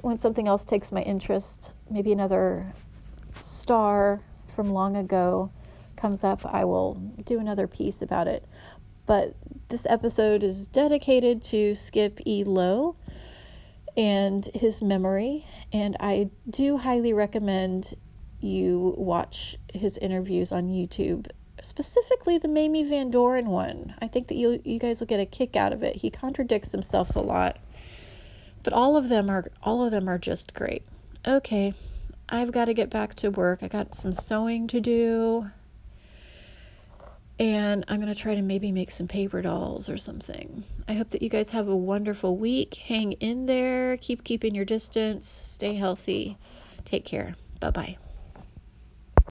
when 0.03 0.19
something 0.19 0.49
else 0.49 0.65
takes 0.65 0.93
my 0.93 1.03
interest 1.03 1.71
maybe 1.91 2.13
another 2.13 2.75
star 3.41 4.21
from 4.55 4.71
long 4.73 4.97
ago 4.97 5.51
comes 5.97 6.25
up, 6.25 6.45
I 6.45 6.65
will 6.65 6.95
do 7.25 7.39
another 7.39 7.67
piece 7.67 8.03
about 8.03 8.29
it. 8.29 8.45
But 9.07 9.35
this 9.69 9.87
episode 9.89 10.43
is 10.43 10.67
dedicated 10.67 11.43
to 11.45 11.75
Skip 11.75 12.21
E. 12.27 12.45
Lowe 12.45 12.97
and 13.97 14.49
his 14.55 14.83
memory, 14.83 15.47
and 15.73 15.97
I 16.01 16.31
do 16.49 16.77
highly 16.77 17.13
recommend 17.13 17.95
you 18.41 18.95
watch 18.99 19.57
his 19.73 19.97
interviews 19.99 20.53
on 20.53 20.69
YouTube, 20.69 21.29
specifically 21.63 22.37
the 22.37 22.49
Mamie 22.49 22.83
Van 22.83 23.11
Doren 23.11 23.47
one. 23.47 23.95
I 24.01 24.09
think 24.09 24.29
that 24.29 24.37
you 24.37 24.61
you 24.65 24.79
guys 24.79 25.01
will 25.01 25.07
get 25.07 25.21
a 25.21 25.27
kick 25.27 25.57
out 25.57 25.73
of 25.73 25.83
it. 25.83 25.97
He 25.97 26.11
contradicts 26.11 26.73
himself 26.73 27.17
a 27.17 27.21
lot, 27.21 27.59
but 28.63 28.73
all 28.73 28.97
of 28.97 29.09
them 29.09 29.31
are 29.31 29.47
all 29.63 29.85
of 29.85 29.91
them 29.91 30.09
are 30.09 30.19
just 30.19 30.53
great. 30.53 30.83
Okay, 31.27 31.73
I've 32.29 32.53
got 32.53 32.67
to 32.67 32.75
get 32.75 32.91
back 32.91 33.15
to 33.17 33.31
work. 33.31 33.63
I 33.63 33.69
got 33.69 33.95
some 33.95 34.13
sewing 34.13 34.67
to 34.69 34.81
do. 34.81 35.51
And 37.39 37.85
I'm 37.89 38.01
going 38.01 38.13
to 38.13 38.19
try 38.19 38.35
to 38.35 38.43
maybe 38.43 38.73
make 38.73 38.91
some 38.91 39.09
paper 39.09 39.43
dolls 39.43 39.91
or 39.91 39.99
something. 39.99 40.65
I 40.89 40.95
hope 40.95 41.11
that 41.11 41.21
you 41.21 41.29
guys 41.29 41.51
have 41.51 41.69
a 41.69 41.77
wonderful 41.77 42.37
week. 42.37 42.77
Hang 42.77 43.13
in 43.13 43.47
there, 43.47 43.99
keep 43.99 44.25
keeping 44.25 44.55
your 44.55 44.65
distance, 44.65 45.29
stay 45.29 45.75
healthy. 45.75 46.39
Take 46.85 47.05
care. 47.05 47.35
Bye 47.61 47.71
bye. 47.71 47.97